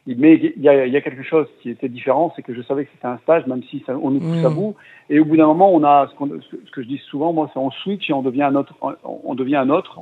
Mais 0.05 0.33
il 0.35 0.61
y, 0.61 0.67
a, 0.67 0.85
il 0.85 0.91
y 0.91 0.97
a, 0.97 1.01
quelque 1.01 1.23
chose 1.23 1.47
qui 1.61 1.69
était 1.69 1.87
différent, 1.87 2.33
c'est 2.35 2.41
que 2.41 2.53
je 2.53 2.61
savais 2.63 2.83
que 2.83 2.91
c'était 2.93 3.07
un 3.07 3.17
stage, 3.19 3.47
même 3.47 3.63
si 3.63 3.81
ça, 3.85 3.97
on 3.97 4.11
nous 4.11 4.19
pousse 4.19 4.43
à 4.43 4.49
mmh. 4.49 4.55
bout. 4.55 4.75
Et 5.09 5.19
au 5.19 5.25
bout 5.25 5.37
d'un 5.37 5.47
moment, 5.47 5.73
on 5.73 5.83
a 5.83 6.09
ce, 6.11 6.39
ce, 6.41 6.71
que 6.71 6.81
je 6.81 6.87
dis 6.87 7.01
souvent, 7.09 7.31
moi, 7.31 7.49
c'est 7.53 7.59
on 7.59 7.71
switch 7.71 8.09
et 8.09 8.13
on 8.13 8.21
devient 8.21 8.43
un 8.43 8.55
autre. 8.55 8.75
On, 9.03 9.33
devient 9.33 9.55
un 9.55 9.69
autre. 9.69 9.97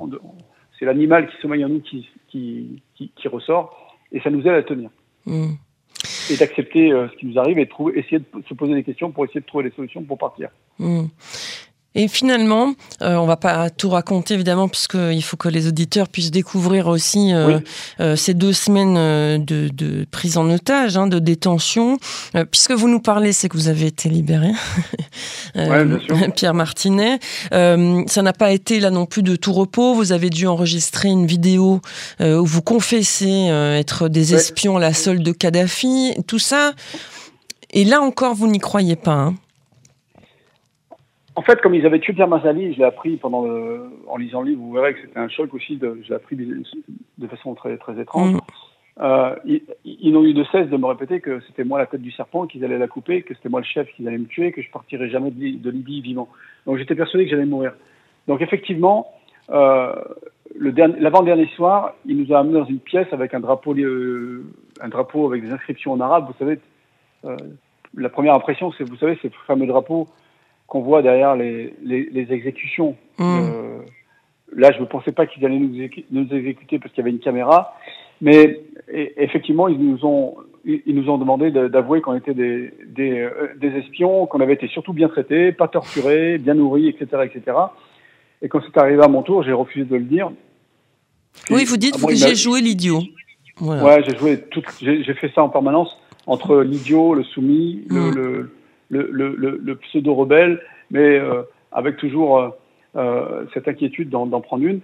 c'est 0.79 0.85
l'animal 0.85 1.27
qui 1.27 1.37
sommeille 1.39 1.63
en 1.63 1.69
nous 1.69 1.81
qui, 1.81 2.09
qui, 2.29 2.81
qui, 2.95 3.11
qui, 3.15 3.27
ressort, 3.27 3.95
et 4.11 4.19
ça 4.21 4.31
nous 4.31 4.41
aide 4.41 4.55
à 4.55 4.63
tenir. 4.63 4.89
Mmh. 5.27 5.51
et 6.31 6.37
d'accepter 6.37 6.89
ce 6.89 7.15
qui 7.17 7.27
nous 7.27 7.37
arrive 7.37 7.59
et 7.59 7.65
de 7.65 7.69
trouver, 7.69 7.99
essayer 7.99 8.17
de 8.17 8.25
se 8.49 8.55
poser 8.55 8.73
des 8.73 8.83
questions 8.83 9.11
pour 9.11 9.25
essayer 9.25 9.41
de 9.41 9.45
trouver 9.45 9.65
des 9.65 9.75
solutions 9.75 10.01
pour 10.01 10.17
partir. 10.17 10.49
Hmm. 10.79 11.05
Et 11.93 12.07
finalement, 12.07 12.73
euh, 13.01 13.15
on 13.15 13.25
va 13.25 13.35
pas 13.35 13.69
tout 13.69 13.89
raconter 13.89 14.35
évidemment, 14.35 14.69
puisqu'il 14.69 15.21
faut 15.23 15.35
que 15.35 15.49
les 15.49 15.67
auditeurs 15.67 16.07
puissent 16.07 16.31
découvrir 16.31 16.87
aussi 16.87 17.33
euh, 17.33 17.59
euh, 17.99 18.15
ces 18.15 18.33
deux 18.33 18.53
semaines 18.53 18.95
euh, 18.97 19.37
de, 19.37 19.67
de, 19.73 20.05
prise 20.09 20.37
en 20.37 20.49
otage, 20.49 20.95
hein, 20.95 21.07
de 21.07 21.19
détention. 21.19 21.97
Puisque 22.49 22.71
vous 22.71 22.87
nous 22.87 23.01
parlez, 23.01 23.33
c'est 23.33 23.49
que 23.49 23.57
vous 23.57 23.67
avez 23.67 23.87
été 23.87 24.07
libéré, 24.07 24.51
ouais, 25.55 26.29
Pierre 26.35 26.53
Martinet. 26.53 27.19
ça 27.51 28.21
n'a 28.21 28.33
pas 28.33 28.51
été 28.51 28.79
là 28.79 28.89
non 28.89 29.05
plus 29.05 29.23
de 29.23 29.35
tout 29.35 29.51
repos. 29.51 29.93
Vous 29.93 30.13
avez 30.13 30.29
dû 30.29 30.47
enregistrer 30.47 31.09
une 31.09 31.25
vidéo 31.25 31.81
où 32.21 32.45
vous 32.45 32.61
confessez 32.61 33.47
être 33.77 34.07
des 34.07 34.33
espions 34.33 34.77
à 34.77 34.79
la 34.79 34.93
solde 34.93 35.23
de 35.23 35.31
Kadhafi. 35.33 36.13
Tout 36.25 36.39
ça. 36.39 36.71
Et 37.71 37.83
là 37.83 38.01
encore, 38.01 38.33
vous 38.33 38.47
n'y 38.47 38.59
croyez 38.59 38.95
pas. 38.95 39.11
Hein 39.11 39.35
en 41.41 41.43
fait, 41.43 41.59
comme 41.59 41.73
ils 41.73 41.87
avaient 41.87 41.99
tué 41.99 42.13
Pierre 42.13 42.27
Mazzali, 42.27 42.71
je 42.73 42.77
l'ai 42.77 42.83
appris 42.83 43.17
pendant 43.17 43.43
le, 43.43 43.89
en 44.07 44.17
lisant 44.17 44.41
le 44.41 44.49
livre, 44.49 44.61
vous 44.61 44.73
verrez 44.73 44.93
que 44.93 45.01
c'était 45.01 45.17
un 45.17 45.27
choc 45.27 45.51
aussi, 45.55 45.75
de, 45.75 45.99
je 46.03 46.09
l'ai 46.09 46.15
appris 46.15 46.35
de, 46.35 47.27
façon 47.27 47.55
très, 47.55 47.75
très 47.77 47.99
étrange. 47.99 48.35
Mm. 48.35 48.39
Euh, 48.99 49.35
ils, 49.45 49.63
ils 49.83 50.11
n'ont 50.11 50.23
eu 50.23 50.35
de 50.35 50.43
cesse 50.51 50.69
de 50.69 50.77
me 50.77 50.85
répéter 50.85 51.19
que 51.19 51.39
c'était 51.47 51.63
moi 51.63 51.79
la 51.79 51.87
tête 51.87 52.03
du 52.03 52.11
serpent, 52.11 52.45
qu'ils 52.45 52.63
allaient 52.63 52.77
la 52.77 52.87
couper, 52.87 53.23
que 53.23 53.33
c'était 53.33 53.49
moi 53.49 53.61
le 53.61 53.65
chef, 53.65 53.91
qu'ils 53.95 54.07
allaient 54.07 54.19
me 54.19 54.27
tuer, 54.27 54.51
que 54.51 54.61
je 54.61 54.69
partirais 54.69 55.09
jamais 55.09 55.31
de, 55.31 55.57
de 55.57 55.69
Libye 55.71 56.01
vivant. 56.01 56.29
Donc 56.67 56.77
j'étais 56.77 56.93
persuadé 56.93 57.25
que 57.25 57.31
j'allais 57.31 57.45
mourir. 57.45 57.73
Donc 58.27 58.43
effectivement, 58.43 59.11
euh, 59.49 59.95
l'avant-dernier 60.59 61.47
soir, 61.55 61.95
il 62.05 62.17
nous 62.17 62.35
a 62.35 62.39
amenés 62.39 62.59
dans 62.59 62.65
une 62.65 62.81
pièce 62.81 63.07
avec 63.13 63.33
un 63.33 63.39
drapeau, 63.39 63.73
euh, 63.73 64.45
un 64.79 64.89
drapeau 64.89 65.25
avec 65.25 65.43
des 65.43 65.51
inscriptions 65.51 65.93
en 65.93 66.01
arabe. 66.01 66.27
Vous 66.27 66.37
savez, 66.37 66.59
la 67.97 68.09
première 68.09 68.35
impression, 68.35 68.71
c'est, 68.77 68.83
vous 68.83 68.97
savez, 68.97 69.17
ces 69.23 69.31
fameux 69.47 69.65
drapeaux 69.65 70.07
qu'on 70.71 70.79
voit 70.79 71.01
derrière 71.01 71.35
les, 71.35 71.73
les, 71.83 72.07
les 72.13 72.31
exécutions. 72.31 72.95
Mmh. 73.17 73.23
Euh, 73.25 73.79
là, 74.55 74.71
je 74.71 74.79
ne 74.79 74.85
pensais 74.85 75.11
pas 75.11 75.25
qu'ils 75.25 75.45
allaient 75.45 75.59
nous, 75.59 75.89
nous, 76.11 76.33
exécuter 76.33 76.79
parce 76.79 76.93
qu'il 76.93 77.01
y 77.01 77.03
avait 77.03 77.11
une 77.11 77.19
caméra, 77.19 77.75
mais 78.21 78.61
et, 78.89 79.21
effectivement, 79.21 79.67
ils 79.67 79.77
nous 79.77 80.05
ont, 80.05 80.37
ils 80.63 80.95
nous 80.95 81.09
ont 81.09 81.17
demandé 81.17 81.51
d'avouer 81.51 81.99
qu'on 81.99 82.15
était 82.15 82.33
des, 82.33 82.73
des, 82.87 83.19
euh, 83.19 83.49
des 83.59 83.67
espions, 83.79 84.27
qu'on 84.27 84.39
avait 84.39 84.53
été 84.53 84.69
surtout 84.69 84.93
bien 84.93 85.09
traités, 85.09 85.51
pas 85.51 85.67
torturés, 85.67 86.37
bien 86.37 86.53
nourris, 86.53 86.87
etc., 86.87 87.23
etc. 87.25 87.57
Et 88.41 88.47
quand 88.47 88.61
c'est 88.65 88.79
arrivé 88.79 89.03
à 89.03 89.09
mon 89.09 89.23
tour, 89.23 89.43
j'ai 89.43 89.51
refusé 89.51 89.83
de 89.83 89.97
le 89.97 90.05
dire. 90.05 90.31
oui, 91.49 91.65
vous 91.65 91.75
dites, 91.75 92.01
que 92.01 92.15
j'ai 92.15 92.35
joué 92.35 92.61
l'idiot. 92.61 93.01
Voilà. 93.57 93.83
Ouais, 93.83 94.03
j'ai 94.07 94.17
joué 94.17 94.39
tout, 94.39 94.63
j'ai 94.79 95.13
fait 95.15 95.33
ça 95.35 95.43
en 95.43 95.49
permanence 95.49 95.97
entre 96.27 96.61
l'idiot, 96.61 97.13
le 97.13 97.23
soumis, 97.23 97.83
mmh. 97.89 97.95
le, 97.95 98.11
le 98.11 98.51
le, 98.91 99.09
le, 99.11 99.59
le 99.63 99.75
pseudo-rebelle, 99.75 100.61
mais 100.91 101.17
euh, 101.17 101.43
avec 101.71 101.97
toujours 101.97 102.39
euh, 102.39 102.49
euh 102.95 103.45
cette 103.53 103.67
inquiétude 103.67 104.09
d'en 104.09 104.41
prendre 104.41 104.65
une. 104.65 104.81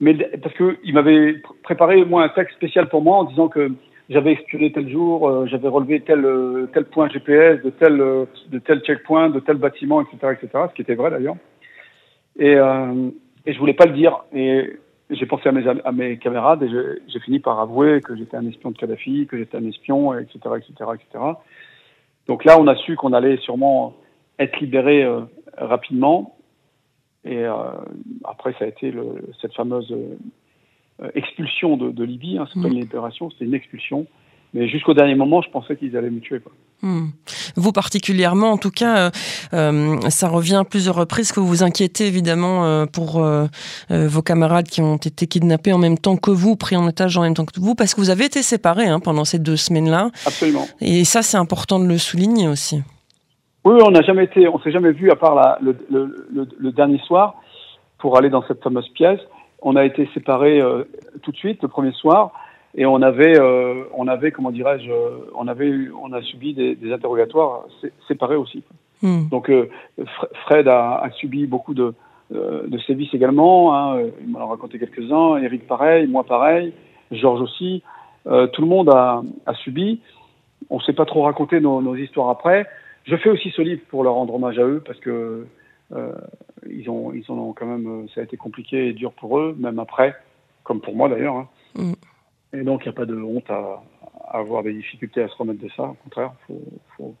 Mais 0.00 0.14
parce 0.42 0.54
qu'il 0.56 0.94
m'avait 0.94 1.40
préparé 1.62 2.04
moi 2.04 2.24
un 2.24 2.28
texte 2.28 2.54
spécial 2.56 2.88
pour 2.88 3.02
moi 3.02 3.18
en 3.18 3.24
disant 3.24 3.48
que 3.48 3.72
j'avais 4.10 4.32
espionné 4.32 4.72
tel 4.72 4.88
jour, 4.88 5.46
j'avais 5.48 5.68
relevé 5.68 6.00
tel 6.00 6.24
tel 6.72 6.84
point 6.84 7.08
GPS 7.08 7.62
de 7.62 7.70
tel 7.70 7.96
de 7.98 8.58
tel 8.58 8.80
checkpoint, 8.80 9.30
de 9.30 9.40
tel 9.40 9.56
bâtiment, 9.56 10.00
etc., 10.00 10.34
etc. 10.40 10.64
Ce 10.70 10.74
qui 10.74 10.82
était 10.82 10.94
vrai 10.94 11.10
d'ailleurs. 11.10 11.36
Et 12.38 12.54
et 12.54 13.52
je 13.52 13.58
voulais 13.58 13.74
pas 13.74 13.86
le 13.86 13.92
dire. 13.92 14.24
Et 14.32 14.78
j'ai 15.10 15.26
pensé 15.26 15.48
à 15.48 15.52
mes 15.52 15.66
à 15.66 15.92
mes 15.92 16.16
camarades 16.18 16.62
et 16.62 16.70
j'ai 17.08 17.20
fini 17.20 17.40
par 17.40 17.58
avouer 17.58 18.00
que 18.00 18.14
j'étais 18.14 18.36
un 18.36 18.46
espion 18.46 18.70
de 18.70 18.78
Kadhafi, 18.78 19.26
que 19.26 19.36
j'étais 19.36 19.56
un 19.56 19.66
espion, 19.66 20.16
etc., 20.16 20.38
etc., 20.56 20.90
etc. 20.94 21.24
Donc 22.28 22.44
là, 22.44 22.60
on 22.60 22.66
a 22.66 22.76
su 22.76 22.94
qu'on 22.96 23.12
allait 23.14 23.38
sûrement 23.38 23.94
être 24.38 24.60
libéré 24.60 25.02
euh, 25.02 25.22
rapidement. 25.56 26.36
Et 27.24 27.44
euh, 27.44 27.54
après, 28.24 28.54
ça 28.58 28.64
a 28.64 28.68
été 28.68 28.90
le, 28.90 29.30
cette 29.40 29.54
fameuse 29.54 29.90
euh, 29.90 31.10
expulsion 31.14 31.76
de, 31.76 31.90
de 31.90 32.04
Libye. 32.04 32.38
Hein, 32.38 32.46
c'est 32.52 32.62
pas 32.62 32.68
une 32.68 32.80
libération, 32.80 33.30
c'était 33.30 33.46
une 33.46 33.54
expulsion. 33.54 34.06
Mais 34.54 34.68
jusqu'au 34.68 34.94
dernier 34.94 35.14
moment, 35.14 35.42
je 35.42 35.50
pensais 35.50 35.76
qu'ils 35.76 35.96
allaient 35.96 36.10
me 36.10 36.20
tuer. 36.20 36.40
Quoi. 36.40 36.52
Hmm. 36.80 37.06
Vous 37.56 37.72
particulièrement, 37.72 38.52
en 38.52 38.56
tout 38.56 38.70
cas, 38.70 39.10
euh, 39.52 39.96
ça 40.10 40.28
revient 40.28 40.54
à 40.60 40.64
plusieurs 40.64 40.94
reprises 40.94 41.32
que 41.32 41.40
vous 41.40 41.48
vous 41.48 41.62
inquiétez 41.64 42.06
évidemment 42.06 42.66
euh, 42.66 42.86
pour 42.86 43.18
euh, 43.18 43.46
vos 43.90 44.22
camarades 44.22 44.68
qui 44.68 44.80
ont 44.80 44.94
été 44.94 45.26
kidnappés 45.26 45.72
en 45.72 45.78
même 45.78 45.98
temps 45.98 46.16
que 46.16 46.30
vous, 46.30 46.54
pris 46.54 46.76
en 46.76 46.86
otage 46.86 47.18
en 47.18 47.22
même 47.22 47.34
temps 47.34 47.46
que 47.46 47.58
vous, 47.58 47.74
parce 47.74 47.96
que 47.96 48.00
vous 48.00 48.10
avez 48.10 48.26
été 48.26 48.42
séparés 48.42 48.86
hein, 48.86 49.00
pendant 49.00 49.24
ces 49.24 49.40
deux 49.40 49.56
semaines-là. 49.56 50.10
Absolument. 50.24 50.66
Et 50.80 51.04
ça, 51.04 51.22
c'est 51.22 51.36
important 51.36 51.80
de 51.80 51.86
le 51.86 51.98
souligner 51.98 52.46
aussi. 52.46 52.80
Oui, 53.64 53.80
on 53.84 53.90
n'a 53.90 54.02
jamais 54.02 54.24
été, 54.24 54.46
on 54.46 54.60
s'est 54.60 54.70
jamais 54.70 54.92
vu 54.92 55.10
à 55.10 55.16
part 55.16 55.34
la, 55.34 55.58
le, 55.60 55.76
le, 55.90 56.28
le, 56.32 56.48
le, 56.56 56.72
dernier 56.72 57.00
soir 57.08 57.34
pour 57.98 58.16
aller 58.16 58.30
dans 58.30 58.44
cette 58.46 58.62
fameuse 58.62 58.88
pièce. 58.90 59.20
On 59.62 59.74
a 59.74 59.84
été 59.84 60.08
séparés 60.14 60.62
tout 61.22 61.32
de 61.32 61.36
suite 61.36 61.60
le 61.62 61.68
premier 61.68 61.92
soir 61.92 62.30
et 62.74 62.86
on 62.86 63.00
avait, 63.02 63.38
euh, 63.38 63.84
on 63.94 64.08
avait, 64.08 64.30
comment 64.30 64.50
dirais-je, 64.50 64.90
on 65.34 65.48
avait, 65.48 65.72
on 66.00 66.12
a 66.12 66.22
subi 66.22 66.54
des, 66.54 66.74
des 66.74 66.92
interrogatoires 66.92 67.64
séparés 68.06 68.36
aussi. 68.36 68.62
Hmm. 69.02 69.28
Donc 69.30 69.48
euh, 69.48 69.68
Fred 70.44 70.68
a, 70.68 70.96
a, 70.96 71.10
subi 71.12 71.46
beaucoup 71.46 71.74
de, 71.74 71.94
euh, 72.34 72.66
de 72.66 72.78
sévices 72.78 73.14
également. 73.14 73.74
Hein, 73.74 74.02
il 74.20 74.28
m'en 74.28 74.40
a 74.40 74.46
raconté 74.46 74.78
quelques-uns. 74.78 75.38
Eric 75.38 75.66
pareil, 75.66 76.06
moi 76.06 76.24
pareil, 76.24 76.72
Georges 77.10 77.42
aussi. 77.42 77.82
Euh, 78.26 78.46
tout 78.48 78.62
le 78.62 78.68
monde 78.68 78.90
a, 78.90 79.22
a 79.46 79.54
subi. 79.54 80.00
On 80.70 80.76
ne 80.76 80.82
s'est 80.82 80.92
pas 80.92 81.06
trop 81.06 81.22
raconté 81.22 81.60
nos, 81.60 81.80
nos, 81.80 81.96
histoires 81.96 82.28
après. 82.28 82.66
Je 83.04 83.16
fais 83.16 83.30
aussi 83.30 83.50
ce 83.50 83.62
livre 83.62 83.80
pour 83.88 84.04
leur 84.04 84.14
rendre 84.14 84.34
hommage 84.34 84.58
à 84.58 84.64
eux 84.64 84.82
parce 84.84 84.98
que 85.00 85.46
euh, 85.92 86.12
ils 86.68 86.90
ont, 86.90 87.12
ils 87.14 87.30
ont 87.30 87.54
quand 87.54 87.66
même, 87.66 88.06
ça 88.14 88.20
a 88.20 88.24
été 88.24 88.36
compliqué 88.36 88.88
et 88.88 88.92
dur 88.92 89.12
pour 89.12 89.38
eux, 89.38 89.56
même 89.58 89.78
après, 89.78 90.14
comme 90.64 90.80
pour 90.80 90.94
moi 90.94 91.08
d'ailleurs. 91.08 91.36
Hein. 91.36 91.48
Hmm. 91.74 91.92
Et 92.52 92.62
donc, 92.62 92.82
il 92.84 92.88
n'y 92.88 92.94
a 92.94 92.96
pas 92.96 93.06
de 93.06 93.20
honte 93.20 93.50
à, 93.50 93.82
à, 94.28 94.38
avoir 94.38 94.62
des 94.62 94.72
difficultés 94.72 95.22
à 95.22 95.28
se 95.28 95.36
remettre 95.36 95.62
de 95.62 95.68
ça. 95.76 95.84
Au 95.84 95.96
contraire, 96.04 96.32
il 96.48 96.54
faut, 96.54 96.62
faut, 96.96 97.14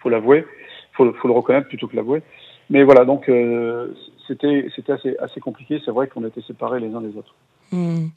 faut 0.00 0.08
l'avouer. 0.08 0.44
Il 0.92 0.96
faut, 0.96 1.12
faut, 1.14 1.28
le 1.28 1.34
reconnaître 1.34 1.68
plutôt 1.68 1.86
que 1.86 1.96
l'avouer. 1.96 2.22
Mais 2.70 2.82
voilà, 2.82 3.04
donc 3.04 3.28
euh, 3.28 3.94
c'était 4.26 4.66
assez, 4.88 5.16
assez 5.18 5.40
compliqué. 5.40 5.80
C'est 5.84 5.90
vrai 5.90 6.08
qu'on 6.08 6.26
était 6.26 6.42
séparés 6.42 6.80
les 6.80 6.94
uns 6.94 7.00
des 7.00 7.16
autres. 7.16 7.34
Mmh. 7.70 8.08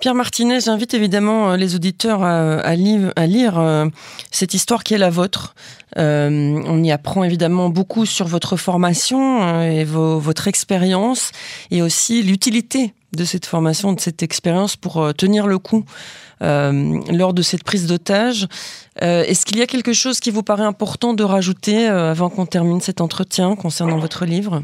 Pierre 0.00 0.14
Martinez, 0.14 0.60
j'invite 0.60 0.94
évidemment 0.94 1.50
euh, 1.52 1.56
les 1.58 1.74
auditeurs 1.74 2.22
à, 2.22 2.74
lire, 2.74 3.58
euh, 3.58 3.84
cette 4.30 4.54
histoire 4.54 4.82
qui 4.82 4.94
est 4.94 4.98
la 4.98 5.10
vôtre. 5.10 5.54
Euh, 5.98 6.30
on 6.66 6.82
y 6.82 6.90
apprend 6.90 7.22
évidemment 7.22 7.68
beaucoup 7.68 8.06
sur 8.06 8.26
votre 8.26 8.56
formation 8.56 9.60
et 9.60 9.84
votre 9.84 10.48
expérience 10.48 11.32
et 11.70 11.82
aussi 11.82 12.22
l'utilité 12.22 12.94
de 13.12 13.24
cette 13.24 13.44
formation, 13.44 13.92
de 13.92 14.00
cette 14.00 14.22
expérience 14.22 14.76
pour 14.76 15.12
tenir 15.14 15.46
le 15.46 15.58
coup 15.58 15.84
lors 16.40 17.34
de 17.34 17.42
cette 17.42 17.64
prise 17.64 17.86
d'otage. 17.86 18.46
Est-ce 19.00 19.44
qu'il 19.44 19.58
y 19.58 19.62
a 19.62 19.66
quelque 19.66 19.92
chose 19.92 20.20
qui 20.20 20.30
vous 20.30 20.44
paraît 20.44 20.64
important 20.64 21.12
de 21.12 21.24
rajouter 21.24 21.88
avant 21.88 22.30
qu'on 22.30 22.46
termine 22.46 22.80
cet 22.80 23.00
entretien 23.00 23.56
concernant 23.56 23.98
votre 23.98 24.24
livre? 24.24 24.62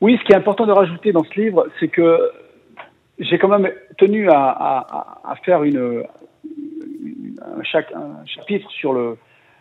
Oui, 0.00 0.16
ce 0.20 0.24
qui 0.24 0.32
est 0.32 0.36
important 0.36 0.66
de 0.66 0.72
rajouter 0.72 1.12
dans 1.12 1.24
ce 1.24 1.40
livre, 1.40 1.66
c'est 1.80 1.88
que 1.88 2.30
j'ai 3.18 3.38
quand 3.38 3.48
même 3.48 3.70
tenu 3.98 4.28
à, 4.28 4.48
à, 4.48 5.20
à 5.24 5.36
faire 5.36 5.62
une, 5.62 6.04
une 7.04 7.36
un, 7.42 7.62
chaque, 7.62 7.92
un 7.92 8.24
chapitre 8.26 8.70
sur, 8.70 8.92
le, 8.92 9.16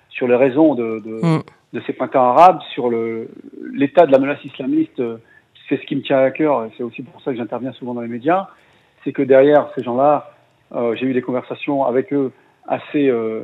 sur 0.09 0.27
les 0.27 0.35
raisons 0.35 0.75
de, 0.75 0.99
de, 0.99 1.25
mm. 1.25 1.43
de 1.73 1.81
ces 1.85 1.93
printemps 1.93 2.29
arabes, 2.31 2.59
sur 2.73 2.89
l'état 2.89 4.05
de 4.05 4.11
la 4.11 4.19
menace 4.19 4.43
islamiste 4.43 5.01
c'est 5.69 5.77
ce 5.77 5.85
qui 5.85 5.95
me 5.95 6.01
tient 6.01 6.19
à 6.19 6.31
cœur, 6.31 6.69
c'est 6.77 6.83
aussi 6.83 7.01
pour 7.01 7.21
ça 7.21 7.31
que 7.31 7.37
j'interviens 7.37 7.71
souvent 7.73 7.93
dans 7.93 8.01
les 8.01 8.07
médias, 8.07 8.47
c'est 9.03 9.11
que 9.11 9.21
derrière 9.21 9.69
ces 9.75 9.83
gens-là, 9.83 10.31
euh, 10.73 10.95
j'ai 10.95 11.05
eu 11.05 11.13
des 11.13 11.21
conversations 11.21 11.85
avec 11.85 12.13
eux 12.13 12.31
assez 12.67 13.07
euh, 13.07 13.43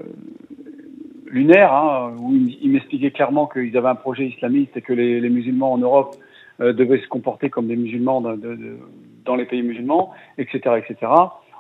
lunaires, 1.28 1.74
hein, 1.74 2.14
où 2.20 2.34
ils, 2.34 2.72
m'expliquaient 2.72 3.12
clairement 3.12 3.48
qu'ils 3.48 3.76
avaient 3.78 3.90
un 3.90 3.96
projet 3.96 4.28
islamiste 4.28 4.76
et 4.78 4.82
que 4.82 4.94
les, 4.94 5.20
les 5.20 5.30
musulmans 5.30 5.74
en 5.74 5.78
Europe 5.78 6.16
euh, 6.62 6.74
devaient 6.74 7.00
se 7.00 7.08
comporter 7.08 7.50
comme 7.50 7.68
des 7.68 7.76
musulmans 7.76 8.22
de, 8.22 8.36
de, 8.36 8.78
dans 9.26 9.36
les 9.36 9.46
pays 9.46 9.62
musulmans, 9.62 10.12
etc., 10.38 10.76
etc. 10.78 11.12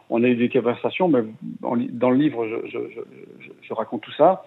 On 0.09 0.23
a 0.23 0.27
eu 0.27 0.35
des 0.35 0.49
conversations, 0.49 1.07
mais 1.07 1.21
dans 1.61 2.09
le 2.09 2.17
livre, 2.17 2.47
je, 2.65 3.73
raconte 3.73 4.01
tout 4.01 4.13
ça. 4.13 4.43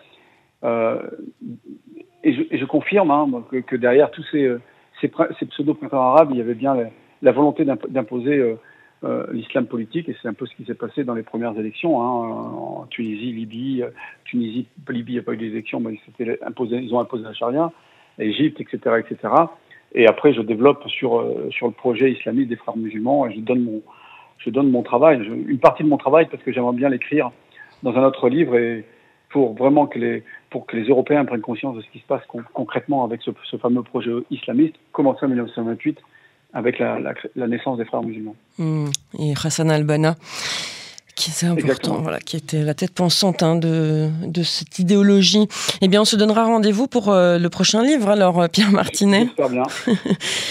Euh, 0.65 1.01
et, 2.25 2.33
je, 2.33 2.65
confirme 2.65 3.11
hein, 3.11 3.45
que, 3.67 3.77
derrière 3.77 4.11
tous 4.11 4.25
ces 4.31 4.57
ces, 5.03 5.11
ces 5.39 5.47
pseudo-printemps 5.47 6.01
arabes, 6.01 6.29
il 6.31 6.39
y 6.39 6.41
avait 6.41 6.55
bien 6.55 6.77
la, 7.21 7.33
volonté 7.33 7.65
d'imposer 7.65 8.39
euh, 8.39 8.55
euh, 9.05 9.27
l'islam 9.33 9.67
politique, 9.67 10.09
et 10.09 10.17
c'est 10.23 10.29
un 10.29 10.33
peu 10.33 10.47
ce 10.47 10.55
qui 10.55 10.65
s'est 10.65 10.75
passé 10.75 11.05
dans 11.05 11.15
les 11.15 11.23
premières 11.23 11.59
élections, 11.59 12.01
hein, 12.01 12.05
en 12.05 12.87
Tunisie, 12.89 13.33
Libye, 13.33 13.85
Tunisie, 14.25 14.67
Libye, 14.89 15.13
il 15.13 15.15
n'y 15.15 15.21
a 15.21 15.23
pas 15.23 15.33
eu 15.33 15.37
d'élection, 15.37 15.81
mais 15.81 15.99
ils 16.21 16.95
ont 16.95 17.01
imposé 17.01 17.25
la 17.25 17.35
charia, 17.35 17.73
Égypte, 18.19 18.61
etc., 18.61 19.01
etc. 19.01 19.35
Et 19.95 20.07
après, 20.07 20.33
je 20.33 20.41
développe 20.41 20.89
sur 20.89 21.21
euh, 21.21 21.49
sur 21.51 21.67
le 21.67 21.73
projet 21.73 22.13
islamiste 22.13 22.49
des 22.49 22.57
frères 22.57 22.77
musulmans, 22.77 23.27
et 23.27 23.35
je 23.35 23.41
donne 23.41 23.63
mon 23.63 23.83
je 24.39 24.51
donne 24.51 24.71
mon 24.71 24.83
travail, 24.83 25.23
une 25.47 25.59
partie 25.59 25.85
de 25.85 25.89
mon 25.89 25.99
travail 25.99 26.27
parce 26.31 26.43
que 26.43 26.53
j'aimerais 26.53 26.75
bien 26.75 26.89
l'écrire 26.89 27.31
dans 27.83 27.95
un 27.95 28.05
autre 28.05 28.29
livre 28.29 28.57
et 28.57 28.85
pour 29.31 29.55
vraiment 29.55 29.87
que 29.87 29.99
les, 29.99 30.25
pour 30.51 30.67
que 30.67 30.77
les 30.77 30.89
Européens 30.89 31.25
prennent 31.25 31.41
conscience 31.41 31.77
de 31.77 31.81
ce 31.81 31.89
qui 31.91 32.01
se 32.01 32.07
passe 32.07 32.23
concrètement 32.53 33.05
avec 33.05 33.23
ce, 33.23 33.57
fameux 33.57 33.83
projet 33.83 34.11
islamiste, 34.31 34.75
commencé 34.93 35.25
en 35.25 35.29
1928 35.29 35.99
avec 36.55 36.79
la, 36.79 36.99
naissance 37.49 37.79
des 37.79 37.85
frères 37.87 38.03
musulmans. 38.03 38.37
Mmh. 38.59 38.87
Et 39.19 39.33
Hassan 39.33 39.71
al-Banna 39.71 40.17
qui 41.15 41.31
c'est 41.31 41.47
important, 41.47 41.99
voilà, 42.01 42.19
qui 42.21 42.37
était 42.37 42.63
la 42.63 42.75
tête 42.75 42.95
pensante 42.95 43.43
hein, 43.43 43.57
de, 43.57 44.09
de, 44.27 44.43
cette 44.43 44.79
idéologie. 44.79 45.47
Eh 45.81 45.89
bien, 45.89 46.03
on 46.03 46.05
se 46.05 46.17
donnera 46.17 46.45
rendez-vous 46.45 46.87
pour 46.87 47.11
euh, 47.11 47.39
le 47.39 47.49
prochain 47.51 47.83
livre, 47.83 48.09
alors 48.09 48.41
euh, 48.41 48.49
Pierre 48.49 48.73
Martinet. 48.73 49.29
bien. 49.37 49.63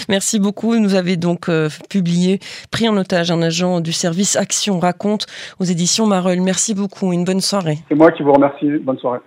Merci 0.08 0.38
beaucoup. 0.38 0.72
Vous 0.72 0.94
avez 0.94 1.16
donc 1.16 1.48
euh, 1.48 1.68
publié 1.88 2.38
Pris 2.70 2.88
en 2.88 2.96
otage 2.96 3.30
un 3.30 3.42
agent 3.42 3.80
du 3.80 3.92
service 3.92 4.36
Action 4.36 4.78
raconte 4.78 5.26
aux 5.58 5.64
éditions 5.64 6.06
Mareuil. 6.06 6.40
Merci 6.40 6.74
beaucoup. 6.74 7.12
Une 7.12 7.24
bonne 7.24 7.40
soirée. 7.40 7.78
C'est 7.88 7.94
moi 7.94 8.12
qui 8.12 8.22
vous 8.22 8.32
remercie. 8.32 8.78
Bonne 8.82 8.98
soirée. 8.98 9.20